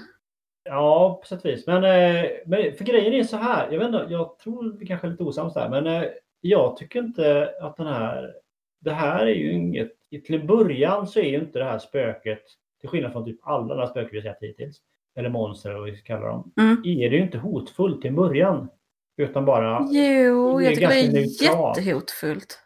[0.66, 1.66] Ja, på sätt och vis.
[1.66, 3.68] Men, eh, men för grejen är så här.
[3.72, 5.68] Jag vet inte, jag tror vi kanske är lite osams där.
[5.68, 6.02] Men eh,
[6.40, 8.34] jag tycker inte att den här...
[8.80, 9.92] Det här är ju inget...
[10.26, 12.42] Till en början så är ju inte det här spöket,
[12.80, 14.76] till skillnad från typ alla de här spöken vi sett hittills,
[15.16, 16.82] eller monster eller vad vi ska kalla dem, Mm.
[16.84, 18.68] är det ju inte hotfullt till en början.
[19.16, 19.86] Utan bara...
[19.90, 21.78] Jo, jag tycker det är neutralt.
[21.78, 22.58] jättehotfullt.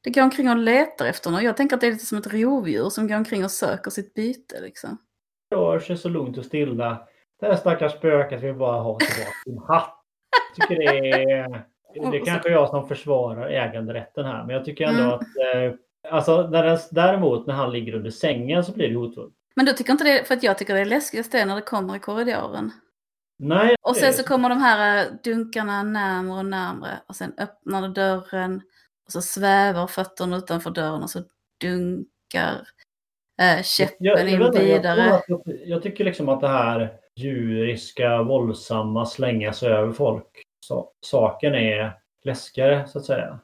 [0.00, 1.42] Det går omkring och letar efter något.
[1.42, 4.14] Jag tänker att det är lite som ett rovdjur som går omkring och söker sitt
[4.14, 4.98] byte liksom.
[5.50, 7.08] rör sig så lugnt och stilla.
[7.44, 9.94] Det här stackars spöket vill bara ha tillbaka sin hatt.
[10.56, 11.64] Jag tycker det är...
[12.10, 15.14] Det är kanske jag som försvarar äganderätten här, men jag tycker ändå Mm.
[15.14, 15.20] att...
[15.22, 19.34] Eh, alltså, när den, däremot när han ligger under sängen så blir det hotfullt.
[19.56, 21.54] Men du tycker inte det, för att jag tycker det är läskigast det är när
[21.56, 22.72] det kommer i korridoren.
[23.38, 27.32] Nej, Och det- sen så kommer de här eh, dunkarna närmare och närmare och sen
[27.38, 28.62] öppnar det dörren
[29.06, 31.18] och så svävar fötterna utanför dörren och så
[31.60, 32.54] dunkar
[33.40, 35.14] eh, käppen jag, jag, in jag, vidare.
[35.14, 35.24] att-
[35.64, 40.26] jag tycker liksom att det här djuriska, våldsamma, slänga sig över folk.
[40.66, 43.38] Så, saken är läskigare så att säga.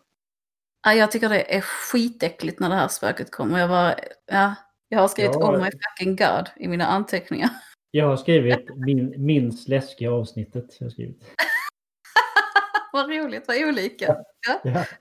[0.86, 3.58] Ja, jag tycker det är skitäckligt när det här spöket kommer.
[3.58, 3.94] Jag, bara,
[4.26, 4.54] ja,
[4.88, 5.50] jag har skrivit Ja.
[5.52, 7.50] oh my fucking god i mina anteckningar.
[7.90, 10.76] Jag har skrivit min, minst läskiga avsnittet.
[10.78, 11.24] Jag har skrivit.
[12.92, 14.16] vad roligt, vad olika.
[14.48, 14.60] Ja.
[14.64, 14.84] Ja.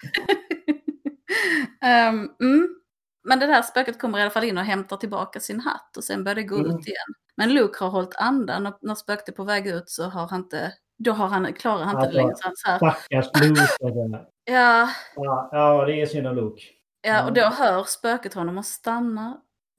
[1.82, 2.76] Ehm, mm.
[3.24, 6.04] Men det där spöket kommer i alla fall in och hämtar tillbaka sin hatt och
[6.04, 6.78] sen börjar det gå Mm.
[6.78, 7.14] ut igen.
[7.40, 10.40] Men Luke har hållit andan och när spöket är på väg ut så har han
[10.40, 12.36] inte, då har han, klarar han inte Alltså, det längre.
[12.56, 14.26] Så här, Stackars Luke.
[14.44, 16.64] ja, Ja, ja, det är synd om Luke.
[17.02, 17.34] ja, och Mm.
[17.34, 19.38] då hör spöket honom och stannar.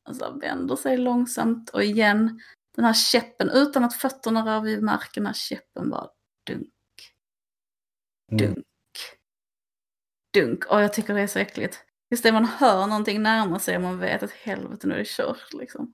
[0.08, 2.40] Och så vänder sig långsamt och igen
[2.76, 6.08] den här käppen utan att fötterna rör vid marken, här käppen bara
[6.46, 6.68] dunk,
[8.32, 8.38] Mm.
[8.54, 8.66] dunk,
[10.34, 10.64] dunk.
[10.66, 11.78] Och jag tycker det är så äckligt.
[12.10, 15.06] Just det, man hör någonting närma sig och man vet att helvete nu är det
[15.08, 15.92] kört liksom.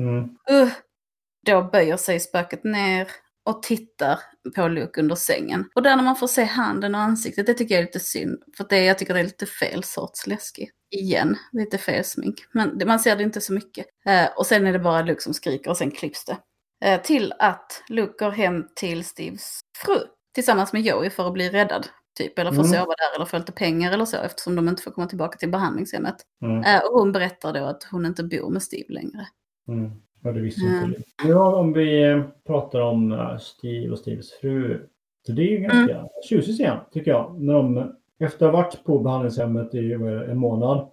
[0.00, 0.24] Mm.
[0.50, 0.72] Uh,
[1.46, 3.08] då böjer sig spöket ner
[3.44, 4.20] och tittar
[4.54, 5.64] på Luke under sängen.
[5.74, 8.42] Och där när man får se handen och ansiktet, det tycker jag är lite synd.
[8.56, 10.70] För det, jag tycker det är lite fel sorts läskig.
[10.90, 12.34] Igen, lite fel smink.
[12.52, 13.86] Men man ser det inte så mycket.
[14.06, 16.36] Eh, och sen är det bara Luke som skriker och sen klipps det.
[16.84, 19.98] Eh, till att Luke går hem till Steves fru
[20.34, 21.88] tillsammans med Joey för att bli räddad.
[22.18, 22.66] Typ, eller få Mm.
[22.72, 25.50] sova där eller få lite pengar eller så eftersom de inte får komma tillbaka till
[25.50, 26.16] behandlingshemmet.
[26.42, 26.62] Mm.
[26.62, 29.26] Eh, och hon berättar då att hon inte bor med Steve längre.
[29.68, 29.90] Mm.
[30.26, 30.84] Ja, det visste Mm.
[30.84, 31.02] inte.
[31.28, 34.78] Ja, om vi eh, pratar om eh, Steve och Steves fru.
[35.26, 36.06] Så det är ju ganska Mm.
[36.28, 37.40] tjusig scen, tycker jag.
[37.40, 40.88] När de, efter att ha varit på behandlingshemmet i en månad,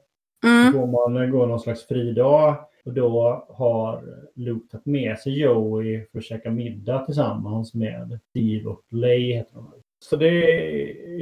[0.45, 0.73] Mm.
[0.73, 2.55] får man gå någon slags fridag.
[2.85, 4.03] Och då har
[4.35, 9.33] Luke tagit med sig Joey för att käka middag tillsammans med Steve och Lay.
[9.33, 9.71] Heter de.
[9.99, 10.27] Så det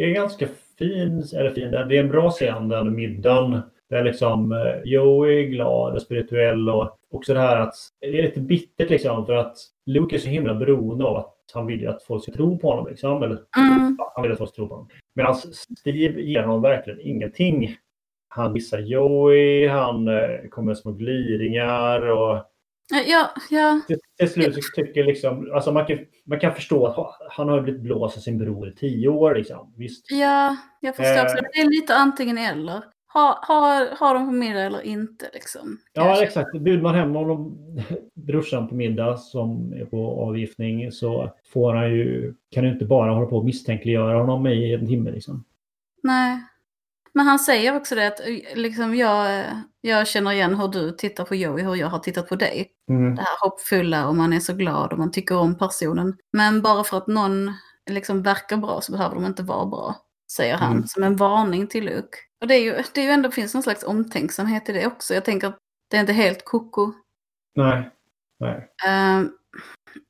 [0.03, 0.47] är ganska
[0.78, 3.59] fin, eller fin, det är en bra scen den middagen.
[3.91, 8.23] Där liksom eh, Joey är glad och spirituell och också det här att det är
[8.23, 11.87] lite bittert liksom för att Luke är så himla beroende av att han vill ju
[11.87, 12.87] att folk ska tro på honom.
[12.87, 13.97] Liksom, eller Mm.
[14.15, 14.89] han vill att folk ska tro på honom.
[15.15, 15.35] Medan
[15.79, 17.75] Steve ger honom verkligen ingenting.
[18.27, 22.45] Han missar Joey, han eh, kommer med små gliringar och
[23.07, 26.95] Ja, ja, till, till slut så tycker liksom, alltså man kan, man kan förstå att
[26.95, 29.73] ha- han har blivit blåst av sin bror i tio år liksom.
[29.77, 30.11] Visst.
[30.11, 31.37] ja, jag förstår också.
[31.37, 31.43] Eh.
[31.53, 32.81] Det är lite antingen eller.
[33.14, 35.78] Har ha, ha de på middag eller inte liksom.
[35.93, 36.26] Ja Kanske.
[36.26, 36.59] exakt.
[36.59, 37.57] Bjuder man hem honom,
[38.14, 43.14] brorsan på middag som är på avgiftning så får han ju, kan ju inte bara
[43.14, 45.43] hålla på och misstänkliggöra honom i en timme liksom.
[46.03, 46.41] Nej.
[47.14, 49.45] Men han säger också det att eh, liksom, jag, eh,
[49.82, 52.68] jag känner igen hur du tittar på Joey, hur jag har tittat på dig.
[52.89, 53.16] Mm.
[53.16, 56.18] Det här hoppfulla och man är så glad och man tycker om personen.
[56.34, 57.51] Men bara för att någon
[57.89, 59.95] liksom verkar bra så behöver de inte vara bra.
[60.38, 60.88] Säger han Mm.
[60.88, 62.17] som en varning till Luke.
[62.41, 65.13] Och det är ju, det är ju ändå, finns någon slags omtänksamhet i det också.
[65.13, 65.57] Jag tänker att
[65.89, 66.91] det är inte helt koko.
[67.55, 67.89] Nej.
[68.39, 68.69] Nej.
[68.88, 69.21] Eh,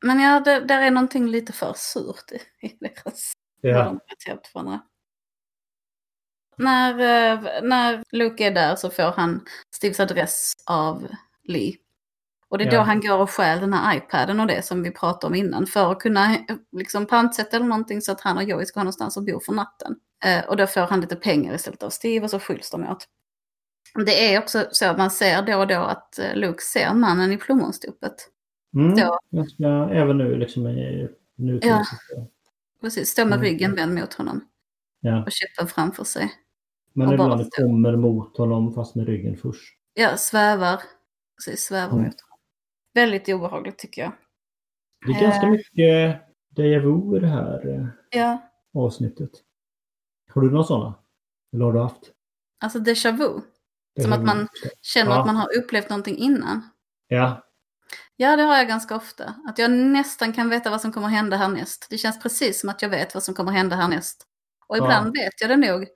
[0.01, 3.99] men ja, det, där är någonting lite för surt i, i deras Ja.
[4.25, 4.81] på varandra.
[6.57, 9.45] När, eh, när Luke är där så får han
[9.75, 11.07] Steves adress av
[11.43, 11.75] Lee.
[12.49, 12.79] Och det är Ja.
[12.79, 15.67] då han går och stjäl den här iPaden och det som vi pratade om innan.
[15.67, 18.83] För att kunna eh, liksom pantsätta eller någonting så att han och Joey ska ha
[18.83, 19.95] någonstans att bo för natten.
[20.25, 23.05] Eh, och då får han lite pengar istället av Steve och så skylls de åt.
[24.05, 27.31] Det är också så att man ser då och då att eh, Luke ser mannen
[27.31, 28.13] i plommonstopet.
[28.75, 28.95] Mm.
[29.31, 31.69] Ganska, även nu liksom i nutid.
[31.71, 31.85] Ja.
[32.81, 33.45] Precis, står med Mm.
[33.45, 34.47] ryggen vänd mot honom
[34.99, 35.23] ja.
[35.23, 36.31] och käppen framför sig.
[36.93, 37.61] Men ibland stå.
[37.63, 39.73] kommer mot honom fast med ryggen först.
[39.93, 40.81] Ja, svävar.
[41.37, 42.03] Precis, svävar Mm.
[42.05, 42.37] mot honom.
[42.93, 44.11] Väldigt obehagligt tycker jag.
[45.05, 45.51] Det är ganska Eh.
[45.51, 46.21] mycket
[46.55, 49.31] déjà vu i det här Ja, avsnittet.
[50.33, 50.93] Har du några sådana?
[51.53, 52.11] Eller har du haft?
[52.63, 53.25] alltså déjà vu.
[54.01, 54.47] Som Déjà att man
[54.81, 55.19] känner Ja.
[55.19, 56.69] att man har upplevt någonting innan.
[57.07, 57.47] Ja,
[58.15, 59.35] Ja, det har jag ganska ofta.
[59.47, 61.87] Att jag nästan kan veta vad som kommer hända härnäst.
[61.89, 64.27] Det känns precis som att jag vet vad som kommer hända härnäst.
[64.67, 64.83] Och Ja.
[64.83, 65.87] ibland vet jag det nog.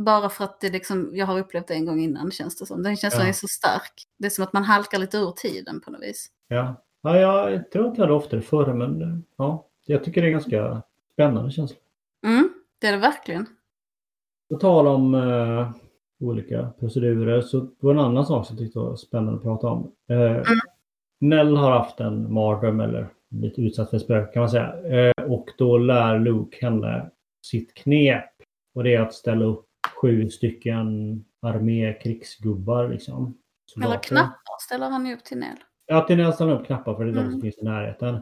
[0.00, 2.82] Bara för att det liksom, jag har upplevt det en gång innan känns det som.
[2.82, 3.28] Den känslan Ja.
[3.28, 4.04] är så stark.
[4.18, 6.26] Det är som att man halkar lite ur tiden på något vis.
[6.48, 6.84] ja.
[7.02, 7.18] ja
[7.50, 10.82] jag tror inte jag hade oftare förr men ja, jag tycker det är ganska
[11.12, 11.76] spännande känsla.
[12.26, 13.46] Mm, det är det verkligen.
[14.50, 15.70] På tal om eh,
[16.20, 19.92] olika procedurer så var en annan sak som jag tyckte var spännande att prata om.
[20.10, 20.42] Eh,
[21.20, 24.74] Nell har haft en mardröm eller blivit utsatt för spöke kan man säga.
[24.84, 27.10] Eh, och då lär Luke henne
[27.46, 28.24] sitt knep.
[28.74, 29.66] Och det är att ställa upp
[30.02, 33.34] sju stycken armékrigsgubbar liksom.
[33.84, 35.56] Eller knappar ställer han upp till Nell.
[35.86, 37.40] Ja, till Nell ställer upp knappar för det är de som Mm.
[37.40, 38.18] finns i närheten.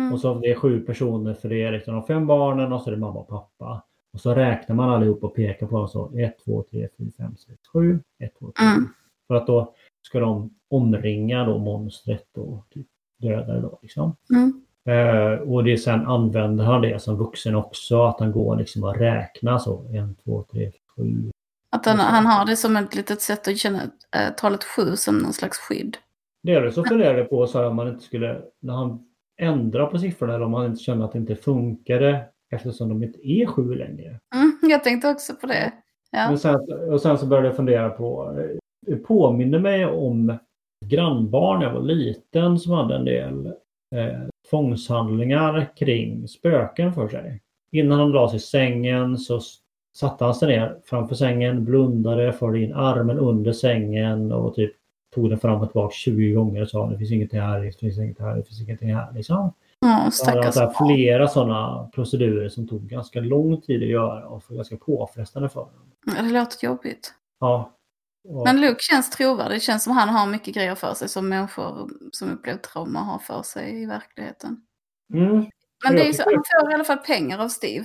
[0.00, 0.12] Mm.
[0.12, 2.90] Och så det är sju personer för det är liksom de fem barnen och så
[2.90, 3.82] är det mamma och pappa.
[4.12, 7.36] Och så räknar man allihop och pekar på dem så 1, 2, 3, 4, 5,
[7.36, 8.66] 6, 7, 1, 2, 3.
[8.66, 8.88] Mm.
[9.28, 12.86] För att då ska de omringa då monstret och typ
[13.18, 14.16] döda det då liksom.
[14.30, 14.62] Mm.
[14.84, 18.96] Eh, och det sen använder han det som vuxen också, att han går liksom och
[18.96, 21.30] räknar så 1, 2, 3, 7.
[21.70, 23.82] Att han, han har det som ett litet sätt att känna
[24.16, 25.96] äh, talet sju som någon slags skydd.
[26.42, 29.06] Det är det så funderar jag på så här, om man inte skulle, när han
[29.36, 33.28] ändrar på siffrorna eller om han inte känner att det inte funkade eftersom de inte
[33.28, 34.20] är sju längre.
[34.34, 35.72] Mm, jag tänkte också på det.
[36.10, 36.28] Ja.
[36.28, 36.60] Men sen,
[36.92, 38.38] och sen så började jag fundera på,
[38.86, 40.38] det påminner mig om
[40.84, 43.46] grannbarn när jag var liten som hade en del
[43.94, 47.42] eh, tvångshandlingar kring spöken för sig.
[47.72, 49.40] Innan han la sig i sängen så
[49.96, 54.72] satte han sig ner framför sängen, blundade, förde in armen under sängen och typ
[55.14, 57.98] tog den fram och tillbaka 20 gånger och sa det finns ingenting här, det finns
[57.98, 59.12] ingenting här, det finns ingenting här.
[59.12, 59.52] Liksom.
[59.82, 60.74] Ja, stackars barn.
[60.88, 65.60] flera sådana procedurer som tog ganska lång tid att göra och var ganska påfrestande för
[65.60, 65.92] honom.
[66.06, 67.14] Det låter jobbigt.
[67.40, 67.72] Ja.
[68.28, 69.56] Och- Men Luke känns trovärdig.
[69.56, 73.18] Det känns som han har mycket grejer för sig som människor som upplevt trauma har
[73.18, 74.60] för sig i verkligheten.
[75.14, 75.46] Mm.
[75.84, 77.84] Men det är så, han får i alla fall pengar av Steve.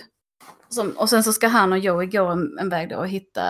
[0.69, 3.41] Som, och sen så ska han och Joey gå en, en väg då och hitta,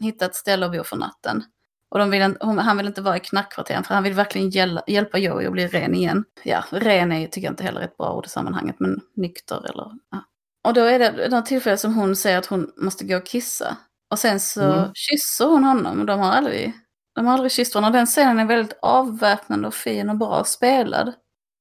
[0.00, 1.42] hitta ett ställe att bo för natten.
[1.90, 5.18] Och de vill, han vill inte vara i knarkkvarteren för han vill verkligen hjäl, hjälpa
[5.18, 6.24] Joey att bli ren igen.
[6.42, 9.56] Ja, ren är, tycker jag inte heller är ett bra ord i sammanhanget, men nykter
[9.56, 9.90] eller...
[10.10, 10.24] Ja.
[10.68, 13.76] Och då är det något tillfälle som hon säger att hon måste gå och kissa.
[14.10, 14.90] Och sen så mm.
[14.94, 16.72] kysser hon honom och de har aldrig,
[17.14, 17.98] de har aldrig kysst varandra.
[17.98, 21.12] Den scenen är väldigt avväpnande och fin och bra spelad.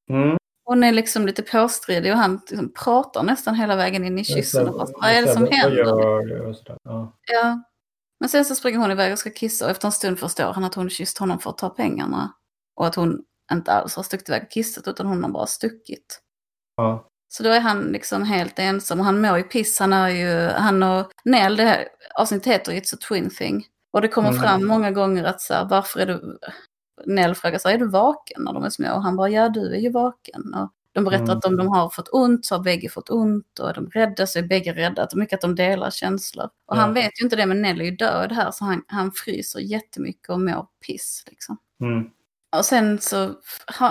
[0.09, 0.38] Mm.
[0.65, 4.67] Hon är liksom lite påstridig och han liksom pratar nästan hela vägen in i kyssen.
[4.67, 5.84] Och bara, vad är det som händer?
[6.84, 7.13] Ja.
[7.32, 7.63] ja.
[8.20, 10.63] Men sen så springer hon iväg och ska kissa och efter en stund förstår han
[10.63, 12.34] att hon kysst honom för att ta pengarna.
[12.76, 16.22] Och att hon inte alls har stuckit iväg och kissat utan hon har bara stuckit.
[16.76, 17.07] Ja.
[17.32, 19.80] Så då är han liksom helt ensam och han mår ju piss.
[19.80, 23.65] Han är ju, han och Nell, det här avsnittet heter It's a Twin Thing.
[23.93, 24.41] Och det kommer mm.
[24.41, 26.39] fram många gånger att så här, varför är du,
[27.05, 28.93] Nell frågar så här, är du vaken när de är små?
[28.93, 30.53] Och han bara, ja du är ju vaken.
[30.53, 31.38] Och de berättar mm.
[31.38, 34.28] att om de har fått ont så har bägge fått ont och är de rädda
[34.28, 35.04] så är bägge rädda.
[35.04, 36.50] Att mycket att de delar känslor.
[36.68, 36.84] Och mm.
[36.84, 39.60] han vet ju inte det men Nell är ju död här så han, han fryser
[39.60, 41.58] jättemycket och mår piss liksom.
[41.82, 42.06] Mm.
[42.58, 43.28] Och sen så,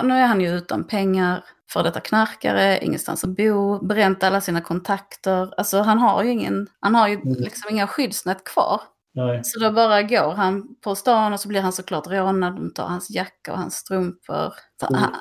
[0.03, 4.61] nu är han ju utan pengar, för detta knarkare, ingenstans att bo, bränt alla sina
[4.61, 5.53] kontakter.
[5.57, 7.33] Alltså han har ju ingen, han har ju mm.
[7.33, 8.81] liksom inga skyddsnät kvar.
[9.25, 9.41] Nej.
[9.43, 12.55] Så då bara går han på stan och så blir han såklart rånad.
[12.55, 14.53] De tar hans jacka och hans strumpor.
[14.89, 15.01] Mm.
[15.01, 15.11] Han,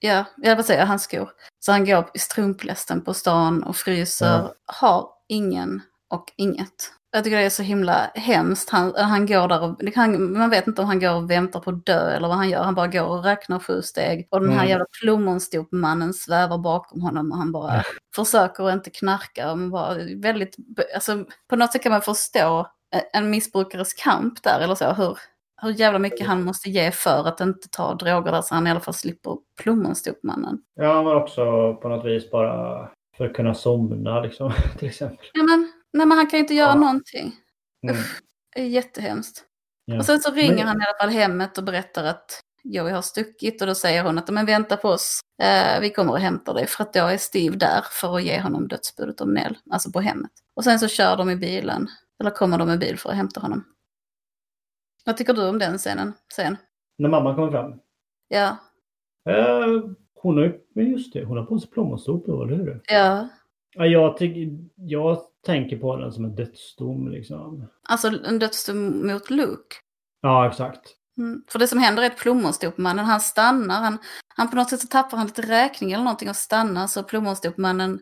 [0.00, 1.30] ja, jag vill säga hans skor.
[1.60, 4.26] Så han går i strumplästen på stan och fryser.
[4.26, 4.54] Ja.
[4.66, 6.92] Har ingen och inget.
[7.10, 8.70] Jag tycker det är så himla hemskt.
[8.70, 11.70] Han, han går där och han, man vet inte om han går och väntar på
[11.70, 12.62] att dö eller vad han gör.
[12.62, 14.28] Han bara går och räknar sju steg.
[14.30, 14.68] Och den här mm.
[14.68, 17.84] jävla plommonstopmannen svävar bakom honom och han bara mm.
[18.14, 19.52] försöker att inte knarka.
[19.52, 20.56] Och bara väldigt,
[20.94, 22.66] alltså, på något sätt kan man förstå
[23.12, 24.92] en missbrukares kamp där eller så.
[24.92, 25.18] Hur,
[25.62, 28.70] hur jävla mycket han måste ge för att inte ta droger där så han i
[28.70, 30.58] alla fall slipper plommonstopmannen.
[30.74, 35.26] Ja, men också på något vis bara för att kunna somna liksom, till exempel.
[35.32, 36.74] Ja, men Nej men han kan ju inte göra ja.
[36.74, 37.36] någonting.
[37.82, 37.96] Mm.
[38.54, 39.44] Det är jättehemskt.
[39.84, 39.98] Ja.
[39.98, 40.66] Och sen så ringer men...
[40.66, 44.18] han i alla fall hemmet och berättar att Joey har stuckit och då säger hon
[44.18, 47.16] att men vänta på oss, eh, vi kommer och hämtar dig för att då är
[47.16, 50.30] Steve där för att ge honom dödsbudet om Nell, alltså på hemmet.
[50.56, 51.88] Och sen så kör de i bilen,
[52.20, 53.64] eller kommer de med bil för att hämta honom.
[55.04, 56.12] Vad tycker du om den scenen?
[56.34, 56.56] Sen?
[56.98, 57.80] När mamma kommer fram?
[58.28, 58.56] Ja.
[59.28, 59.66] Eh,
[60.14, 60.44] hon har
[60.74, 62.82] ju, just det, hon har på sig plommonstop eller hur?
[62.88, 63.28] Ja.
[63.74, 64.14] Ja, jag,
[64.74, 67.08] jag tänker på den som en dödsdom.
[67.08, 67.66] Liksom.
[67.82, 69.76] Alltså en dödsdom mot Luke?
[70.20, 70.94] Ja, exakt.
[71.18, 71.42] Mm.
[71.48, 73.98] För det som händer är att plommonstopmannen, han stannar, han,
[74.28, 78.00] han på något sätt så tappar han lite räkning eller någonting och stannar så plommonstopmannen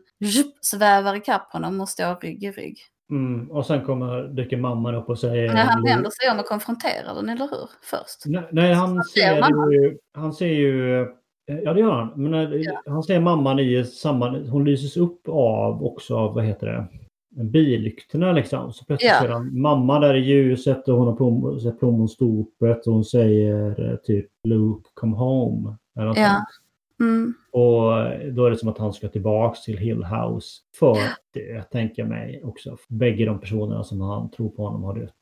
[0.61, 2.79] svävar ikapp honom och står rygg i rygg.
[3.11, 3.51] Mm.
[3.51, 5.55] Och sen kommer, dyker mamman upp och säger...
[5.55, 7.71] Nej, han vänder sig om och konfronterar den, eller hur?
[7.83, 8.27] Först.
[8.27, 11.07] Nej, nej han, ser ju, han ser ju
[11.51, 12.13] Eh, ja, det gör han.
[12.17, 12.83] Men eh, ja.
[12.87, 14.39] han ser mamman i samma...
[14.39, 16.87] Hon lyses upp av också av, vad heter det,
[17.45, 18.73] billyktorna liksom.
[18.73, 19.21] Så plötsligt ja.
[19.21, 23.97] ser han mamma där i ljuset och hon har plom, plommonstopet och hon säger eh,
[23.97, 25.77] typ Luke come home.
[25.97, 26.45] Eller ja.
[27.01, 27.35] Mm.
[27.53, 27.91] Och
[28.35, 30.99] då är det som att han ska tillbaks till Hill House för
[31.35, 32.77] det, tänker jag mig också.
[32.89, 35.15] Bägge de personerna som han tror på honom har dött.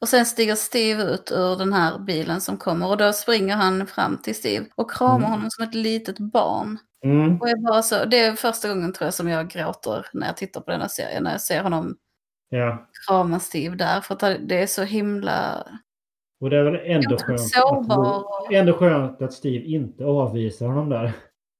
[0.00, 3.86] Och sen stiger Steve ut ur den här bilen som kommer och då springer han
[3.86, 5.30] fram till Steve och kramar mm.
[5.30, 6.78] honom som ett litet barn.
[7.04, 7.40] Mm.
[7.40, 10.36] Och jag bara så, det är första gången tror jag som jag gråter när jag
[10.36, 11.96] tittar på den här serien, när jag ser honom
[12.48, 12.88] ja.
[13.06, 14.00] krama Steve där.
[14.00, 15.66] För att det är så himla...
[16.40, 21.12] Och det är väl ändå skönt, att, ändå skönt att Steve inte avvisar honom där.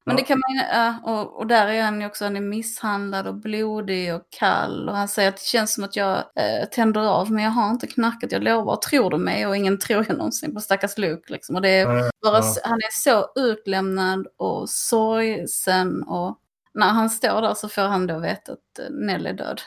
[0.05, 3.35] Men det kan man och, och där är han ju också, han är misshandlad och
[3.35, 4.89] blodig och kall.
[4.89, 7.71] Och han säger att det känns som att jag eh, tänder av, men jag har
[7.71, 8.77] inte knackat, jag lovar.
[8.77, 9.47] Tror du mig?
[9.47, 11.33] Och ingen tror jag någonsin på stackars Luke.
[11.33, 11.57] Liksom.
[11.57, 12.55] Och det är bara, ja.
[12.65, 16.03] Han är så utlämnad och sorgsen.
[16.03, 16.39] Och
[16.75, 19.61] när han står där så får han då veta att eh, Nell är död.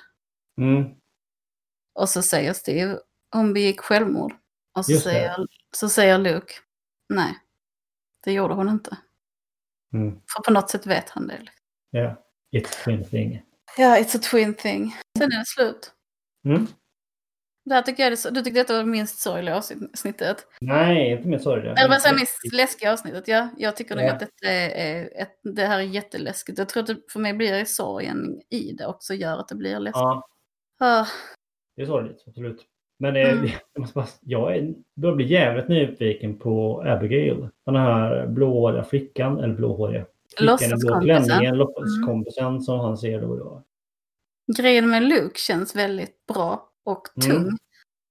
[0.61, 0.84] Mm.
[1.99, 2.97] Och så säger Steve,
[3.34, 4.34] hon begick självmord.
[4.74, 6.53] Och så säger, så säger Luke,
[7.09, 7.39] nej,
[8.24, 8.97] det gjorde hon inte.
[9.93, 10.11] Mm.
[10.11, 11.41] För på något sätt vet han det.
[11.89, 12.15] Ja, yeah.
[12.51, 13.41] it's a twin thing.
[13.78, 14.95] Ja, it's a twin thing.
[15.17, 15.91] Sen är det slut.
[16.45, 16.67] Mm.
[17.65, 20.47] Det här tycker jag du tyckte detta var det minst sorgliga avsnittet?
[20.61, 21.74] Nej, inte minst sorgliga.
[21.74, 23.28] Eller vad säger minst läskiga avsnittet?
[23.28, 24.13] Ja, jag tycker nog ja.
[24.13, 26.57] att detta är, ett, det här är jätteläskigt.
[26.57, 29.80] Jag tror att det för mig blir sorgen i det också gör att det blir
[29.80, 30.01] läskigt.
[30.01, 30.30] Ja.
[30.80, 31.05] Ah.
[31.76, 32.67] Det är sorgligt, absolut.
[33.04, 33.49] Men eh, mm.
[33.74, 37.47] jag, måste bara, jag är, börjar bli jävligt nyfiken på Abigail.
[37.66, 40.06] Den här blåhåriga flickan, eller blåhåriga.
[41.01, 42.62] Klänningen, låtsaskompisen mm.
[42.62, 43.64] som han ser då och då.
[44.58, 47.30] Grejen med Luke känns väldigt bra och mm.
[47.32, 47.43] tung.
[47.43, 47.58] Mm.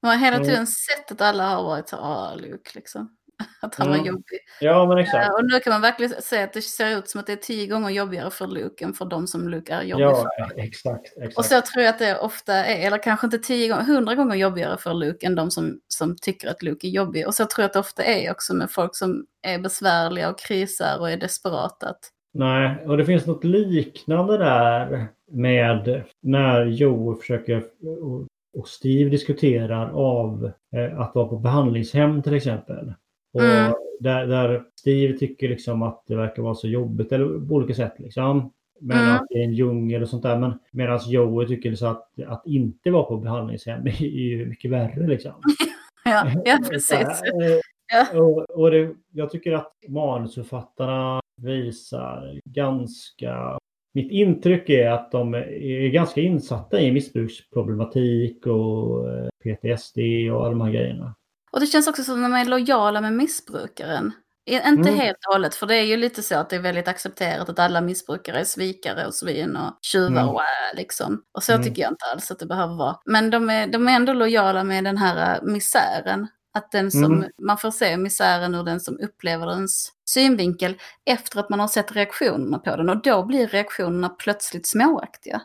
[0.02, 0.66] Man har hela tiden mm.
[0.66, 3.16] sett att alla har varit så, ah Luke liksom.
[3.62, 4.06] Att han var Mm.
[4.06, 4.38] jobbig.
[4.60, 5.28] Ja, men exakt.
[5.28, 7.36] Eh, Och nu kan man verkligen säga att det ser ut som att det är
[7.36, 10.14] tio gånger jobbigare för Luke än för de som Luke är jobbig Ja,
[10.48, 10.60] för.
[10.60, 11.06] exakt.
[11.16, 11.38] exakt.
[11.38, 14.36] Och så tror jag att det ofta är, eller kanske inte tio gånger, hundra gånger
[14.36, 17.26] jobbigare för Luke än de som, som tycker att Luke är jobbig.
[17.26, 20.38] Och så tror jag att det ofta är också med folk som är besvärliga och
[20.38, 21.88] krisar och är desperata.
[21.88, 22.00] Att,
[22.34, 27.64] Nej, och det finns något liknande där med när Joe försöker
[28.02, 28.26] och-
[28.58, 32.92] och Steve diskuterar av eh, att vara på behandlingshem till exempel.
[33.32, 33.72] Och Mm.
[34.00, 37.94] där, där Steve tycker liksom att det verkar vara så jobbigt, eller på olika sätt
[37.98, 38.52] liksom.
[38.80, 39.14] Men Mm.
[39.16, 40.38] att det är en djungel och sånt där.
[40.38, 45.06] Men medan Joe tycker liksom att, att inte vara på behandlingshem är ju mycket värre
[45.06, 45.32] liksom.
[46.04, 46.98] ja, ja, precis.
[47.00, 47.60] Eh,
[47.94, 48.20] Ja.
[48.20, 53.58] Och, och det, jag tycker att manusförfattarna visar ganska...
[53.94, 59.98] Mitt intryck är att de är ganska insatta i missbruksproblematik och eh, PTSD
[60.32, 61.14] och alla de här grejerna.
[61.52, 64.12] Och det känns också som att de är lojala med missbrukaren.
[64.46, 64.94] Inte Mm.
[64.98, 67.58] helt och hållet, för det är ju lite så att det är väldigt accepterat att
[67.58, 70.28] alla missbrukare är svikare och svin och tjuvar Mm.
[70.28, 71.22] och äh, liksom.
[71.34, 71.64] Och så Mm.
[71.64, 72.96] tycker jag inte alls att det behöver vara.
[73.04, 76.28] Men de är, de är ändå lojala med den här misären.
[76.54, 77.30] Att den som, Mm.
[77.42, 80.74] man får se misären ur den som upplever dens synvinkel
[81.06, 82.88] efter att man har sett reaktionerna på den.
[82.88, 85.40] Och då blir reaktionerna plötsligt småaktiga.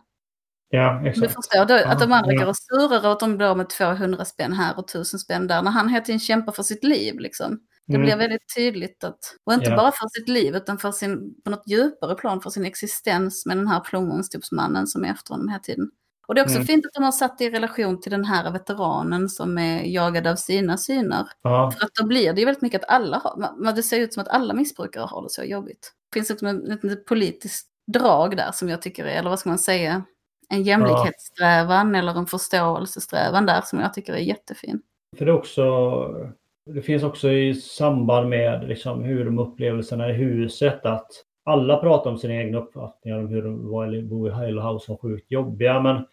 [0.69, 1.33] Ja, Du exakt.
[1.33, 2.39] förstår, då, att de andra Ja.
[2.39, 5.61] går och surar åt dem då med 200 spänn här och 1000 spänn där.
[5.61, 7.59] När han hela tiden kämpar för sitt liv liksom.
[7.87, 8.05] Det Mm.
[8.05, 9.75] blir väldigt tydligt att, och inte Ja.
[9.77, 13.57] bara för sitt liv utan för sin, på något djupare plan för sin existens med
[13.57, 15.89] den här plommonstopsmannen som är efter honom hela tiden.
[16.27, 16.67] Och det är också Mm.
[16.67, 20.27] fint att de har satt det i relation till den här veteranen som är jagad
[20.27, 21.27] av sina syner.
[21.41, 24.13] Ja, För att då blir det ju väldigt mycket att alla har, det ser ut
[24.13, 25.91] som att alla missbrukare har det så jobbigt.
[26.11, 29.49] Det finns också ett, ett politiskt drag där som jag tycker är, eller vad ska
[29.49, 30.03] man säga,
[30.49, 34.81] en jämlikhetssträvan eller en förståelsesträvan där som jag tycker är jättefin.
[35.17, 36.31] för det också...
[36.69, 41.07] Det finns också i samband med liksom hur de upplevelserna i huset att
[41.45, 44.91] alla pratar om sina egna uppfattningar om hur de var eller bo i Hilo House
[44.91, 45.81] var sjukt jobbiga.
[45.81, 46.05] Men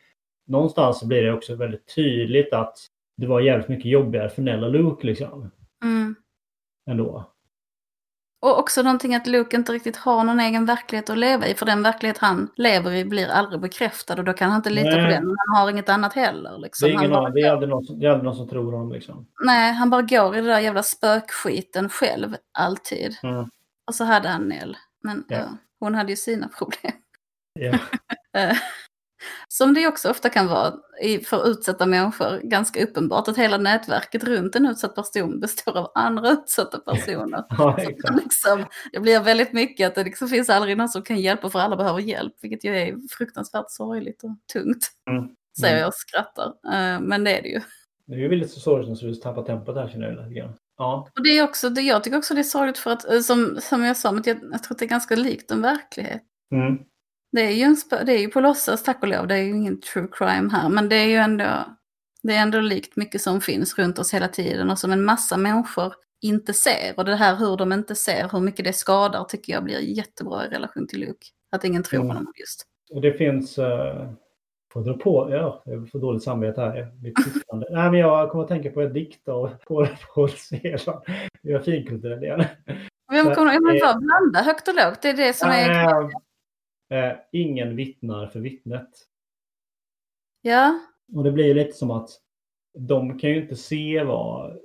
[0.47, 2.79] någonstans blir det också väldigt tydligt att
[3.17, 5.51] det var jävligt mycket jobbigare för Nell och Luke liksom.
[5.85, 6.15] Mm.
[6.91, 7.34] Ändå.
[8.45, 11.55] Och också någonting att Luke inte riktigt har någon egen verklighet att leva i.
[11.55, 14.91] För den verklighet han lever i blir aldrig bekräftad och då kan han inte lita
[14.91, 15.05] Nej.
[15.05, 15.25] på den.
[15.25, 16.59] Han har inget annat heller.
[16.59, 16.89] Liksom.
[16.89, 18.73] Det är, ingen, bara, det, är aldrig någon som, det är aldrig någon som tror
[18.73, 19.27] honom liksom.
[19.41, 23.17] nej, han bara går i det där jävla spökskiten själv, alltid.
[23.23, 23.51] Mm.
[23.87, 24.77] Och så hade han Nell.
[25.03, 25.37] Men Ja.
[25.37, 25.49] ja,
[25.81, 26.93] hon hade ju sina problem.
[27.53, 27.79] Ja.
[29.49, 30.75] Som det också ofta kan vara
[31.27, 36.31] för utsatta människor, ganska uppenbart att hela nätverket runt en utsatt person består av andra
[36.31, 37.45] utsatta personer.
[37.59, 37.79] Ja,
[38.11, 41.51] man liksom, det blir väldigt mycket att det liksom finns aldrig någon som kan hjälpa
[41.51, 44.91] för alla behöver hjälp, vilket ju är fruktansvärt sorgligt och tungt.
[45.11, 45.29] Mm.
[45.61, 45.81] Säger Mm.
[45.81, 47.61] jag och skrattar, Eh, men det är det ju.
[48.07, 50.53] Det är ju så sorgligt så vi tappar tempot här känner jag lite grann.
[50.77, 51.09] Ja.
[51.15, 53.59] Och det är också, det, jag tycker också det är sorgligt för att, eh, som,
[53.61, 56.23] som jag sa, men jag, jag tror att det är ganska likt en verklighet.
[56.53, 56.79] Mm.
[57.35, 57.77] Det är ju, en,
[58.07, 60.69] det är ju på låtsas, tack och lov, det är ju ingen true crime här,
[60.69, 61.65] men det är ju ändå,
[62.23, 65.37] det är ändå likt mycket som finns runt oss hela tiden och som en massa
[65.37, 66.95] människor inte ser.
[66.97, 70.47] Och det här hur de inte ser, hur mycket det skadar, tycker jag blir jättebra
[70.47, 71.27] i relation till Luke.
[71.53, 72.17] Att ingen tror Mm.
[72.17, 72.67] honom just.
[72.93, 73.59] Och det finns...
[73.59, 73.65] Uh,
[74.73, 75.29] får jag dra på?
[75.31, 76.93] Ja, jag får dåligt samvete här.
[77.71, 79.51] Nej, men jag kommer att tänka på en dikt av
[80.15, 81.01] Paul Celan.
[81.43, 82.45] Vi har finkulturell igen.
[83.11, 86.24] Vem kommer, men eh, blanda högt och lågt, det är det som är...
[86.95, 88.89] Eh, ingen vittnar för vittnet.
[90.43, 90.79] Ja,
[91.15, 92.11] Och det blir lite som att
[92.79, 94.59] de kan ju inte se vad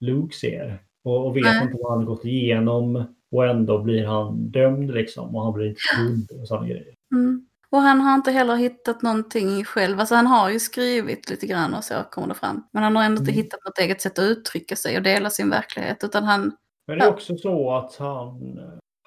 [0.00, 0.82] Luke ser.
[1.04, 1.62] Och, och vet Nej.
[1.62, 3.04] inte vad han har gått igenom.
[3.30, 5.36] Och ändå blir han dömd liksom.
[5.36, 6.94] Och han blir inte trodd och sådana grejer.
[7.12, 7.48] mm.
[7.70, 10.00] Och han har inte heller hittat någonting själv.
[10.00, 12.62] Alltså han har ju skrivit lite grann och så kommer det fram.
[12.72, 13.42] Men han har ändå inte Mm.
[13.44, 16.04] hittat något eget sätt att uttrycka sig och dela sin verklighet.
[16.04, 16.56] Utan han,
[16.86, 18.58] Men det är också så att han,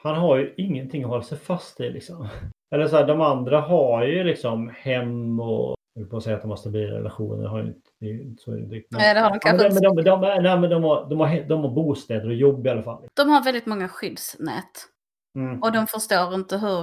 [0.03, 2.27] han har ju ingenting att hålla sig fast i liksom.
[2.75, 6.41] Eller så här, de andra har ju liksom hem och jag på att säga att
[6.41, 7.47] de har stabila relationer.
[7.47, 8.87] Har ju inte, det är inte så direkt.
[8.91, 9.93] Nej, det har de kanske de, inte.
[9.93, 12.69] men de, de, nej, men de, har, de, har, de har bostäder och jobb i
[12.69, 13.07] alla fall.
[13.13, 14.87] de har väldigt många skyddsnät.
[15.35, 15.63] Mm.
[15.63, 16.79] Och de förstår inte hur,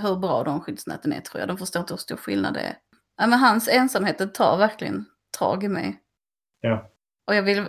[0.00, 1.48] hur bra de skyddsnäten är tror jag.
[1.48, 2.76] De förstår inte hur stor skillnad det är.
[3.16, 5.04] Ja, men hans ensamhet det tar verkligen
[5.38, 6.00] tag i mig.
[6.60, 6.90] Ja.
[7.26, 7.66] Och jag vill...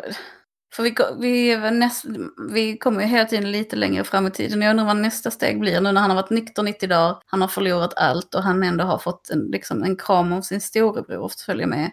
[0.76, 2.06] För vi, vi, näst,
[2.54, 4.62] vi kommer ju hela tiden lite längre fram i tiden.
[4.62, 7.16] Jag undrar vad nästa steg blir nu när han har varit nykter 90 dagar.
[7.26, 10.62] Han har förlorat allt och han ändå har fått en, liksom, en kram av sin
[10.62, 11.92] storebror att följa med.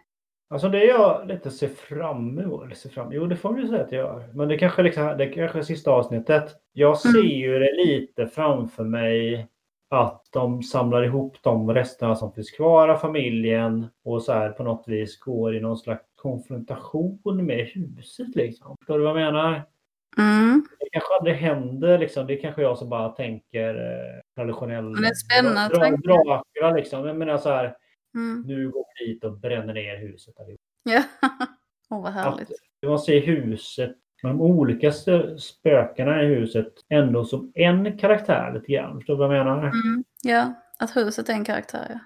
[0.52, 3.68] Alltså det jag lite ser fram emot, eller ser fram Jo, det får man ju
[3.68, 4.30] säga att jag gör.
[4.34, 6.54] Men det kanske, liksom, det kanske är sista avsnittet.
[6.72, 7.26] Jag ser Mm.
[7.26, 9.48] ju det lite framför mig
[9.90, 14.62] att de samlar ihop de resterna som finns kvar av familjen och så här på
[14.62, 18.76] något vis går i någon slags konfrontation med huset liksom.
[18.80, 19.62] Förstår du vad jag menar?
[20.18, 20.66] Mm.
[20.80, 22.26] Det kanske aldrig händer, liksom.
[22.26, 26.76] det är kanske jag som bara tänker eh, traditionell det är spännande dra, dra, Dracula
[26.76, 27.06] liksom.
[27.06, 27.76] Jag menar så här,
[28.14, 28.42] Mm.
[28.46, 30.40] nu går vi dit och bränner ner huset.
[30.40, 30.60] allihop.
[30.82, 31.02] Ja.
[31.90, 32.50] Åh, vad Att härligt.
[32.86, 34.92] man ser huset, de olika
[35.38, 38.96] spökena i huset ändå som en karaktär lite grann.
[38.98, 39.58] Förstår du vad jag menar?
[39.58, 40.04] Mm.
[40.22, 41.98] Ja, att huset är en karaktär, ja.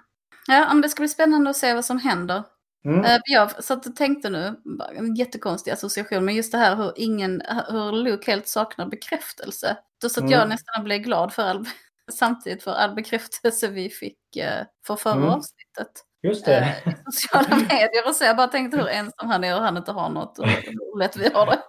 [0.47, 2.43] Ja, men det ska bli spännande att se vad som händer.
[2.85, 3.05] Mm.
[3.05, 4.55] Eh, Jag satt och tänkte nu,
[4.97, 9.77] en jättekonstig association, men just det här hur, ingen, hur Luke helt saknar bekräftelse.
[10.01, 10.31] Då satt Mm.
[10.31, 11.65] jag nästan och blev glad för all,
[12.11, 15.29] samtidigt för all bekräftelse vi fick eh, för förra Mm.
[15.29, 15.91] avsnittet.
[16.23, 16.57] Just det.
[16.57, 18.23] Eh, i sociala medier och så.
[18.25, 21.17] Jag bara tänkte hur ensam han är och han inte har något och hur lätt
[21.17, 21.59] vi har det.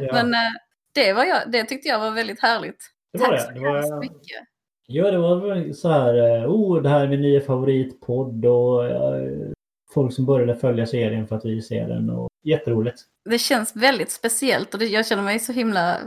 [0.00, 0.12] Ja.
[0.12, 0.52] Men eh,
[0.94, 2.90] det, var jag, det tyckte jag var väldigt härligt.
[3.12, 3.42] det var Tack det.
[3.42, 4.42] så det var, hemskt mycket.
[4.86, 9.50] Ja, det var så här, eh, oh, det här är min nya favoritpodd och eh,
[9.94, 13.02] folk som började följa serien för att vi ser den och jätteroligt.
[13.24, 15.98] det känns väldigt speciellt och det, jag känner mig så himla...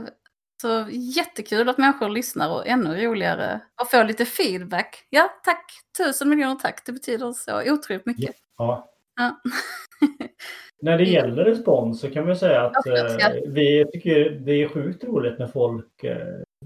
[0.62, 5.06] Så jättekul att människor lyssnar och ännu roligare att få lite feedback.
[5.10, 5.72] Ja, tack!
[5.98, 6.86] Tusen miljoner tack!
[6.86, 8.36] Det betyder så otroligt mycket.
[8.58, 8.89] Ja.
[9.20, 9.40] Ja.
[10.82, 15.04] När det gäller respons så kan man säga att eh, vi tycker det är sjukt
[15.04, 16.16] roligt när folk eh,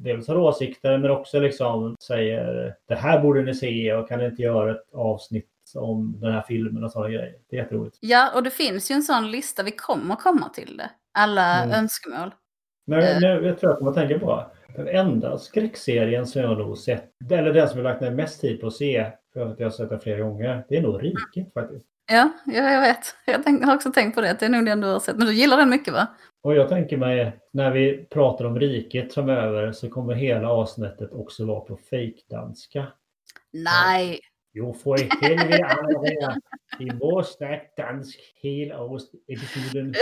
[0.00, 4.24] dels har åsikter men också liksom säger det här borde ni se och kan ni
[4.26, 7.34] inte göra ett avsnitt om den här filmen och sådana grejer.
[7.50, 7.98] Det är jätteroligt.
[8.00, 10.90] Ja, och det finns ju en sån lista, vi kommer komma till det.
[11.18, 11.78] Alla Mm.
[11.78, 12.34] önskemål.
[12.86, 13.20] Men Eh.
[13.20, 14.46] nu, jag tror jag kommer att tänka på
[14.76, 18.60] den enda skräckserien som jag nog sett, eller den som jag lagt ner mest tid
[18.60, 21.52] på att se, för att jag har sett den flera gånger, det är nog Riket
[21.54, 21.86] faktiskt.
[22.06, 23.16] Ja, ja jag vet.
[23.24, 25.16] Jag har också tänkt på det, det är nog den du har sett.
[25.16, 26.06] Men du gillar den mycket va?
[26.42, 31.46] Och jag tänker mig, när vi pratar om riket framöver så kommer hela avsnittet också
[31.46, 32.86] vara på fejkdanska.
[33.52, 34.20] Nej!
[34.52, 36.36] Jo, för i helvete.
[36.78, 38.76] Vi måste snacka dansk hela
[39.28, 39.94] episoden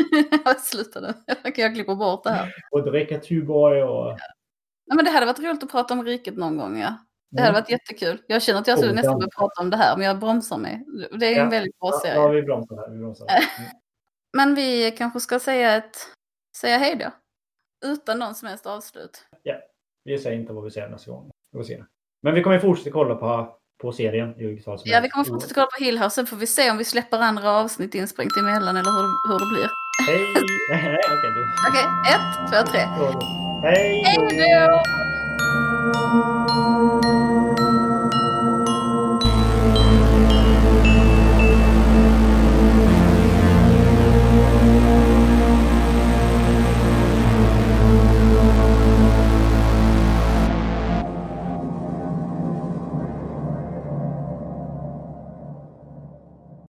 [0.58, 1.14] Sluta nu,
[1.56, 2.54] jag klipper bort det här.
[2.70, 4.18] och dricka Tuborg och...
[4.86, 6.94] Nej, men det hade varit roligt att prata om riket någon gång, ja.
[7.30, 7.60] Det hade Mm.
[7.62, 8.22] varit jättekul.
[8.26, 9.18] Jag känner att jag skulle nästan ja.
[9.18, 10.84] börja prata om det här, men jag bromsar mig.
[11.20, 11.48] Det är en Ja.
[11.50, 12.14] väldigt bra Ja, serie.
[12.14, 12.88] ja, vi bromsar här.
[12.90, 13.44] Vi bromsar här.
[14.36, 15.96] Men vi kanske ska säga, ett,
[16.56, 17.10] säga hej då.
[17.88, 19.24] Utan någon som helst avslut.
[20.04, 21.30] Vi säger inte vad vi säger nästa gång.
[21.52, 21.84] Vi får se.
[22.22, 25.24] Men vi kommer fortsätta kolla på, på serien i vilket fall som Ja, vi kommer
[25.24, 28.36] fortsätta kolla på Hill House, sen får vi se om vi släpper andra avsnitt insprängt
[28.36, 29.68] emellan eller hur, hur det blir.
[30.06, 30.34] Hej!
[31.06, 31.30] Okej.
[31.34, 31.46] du.
[31.68, 32.80] Okej, ett, två, tre.
[33.62, 34.02] Hej!
[34.04, 34.82] Hej då!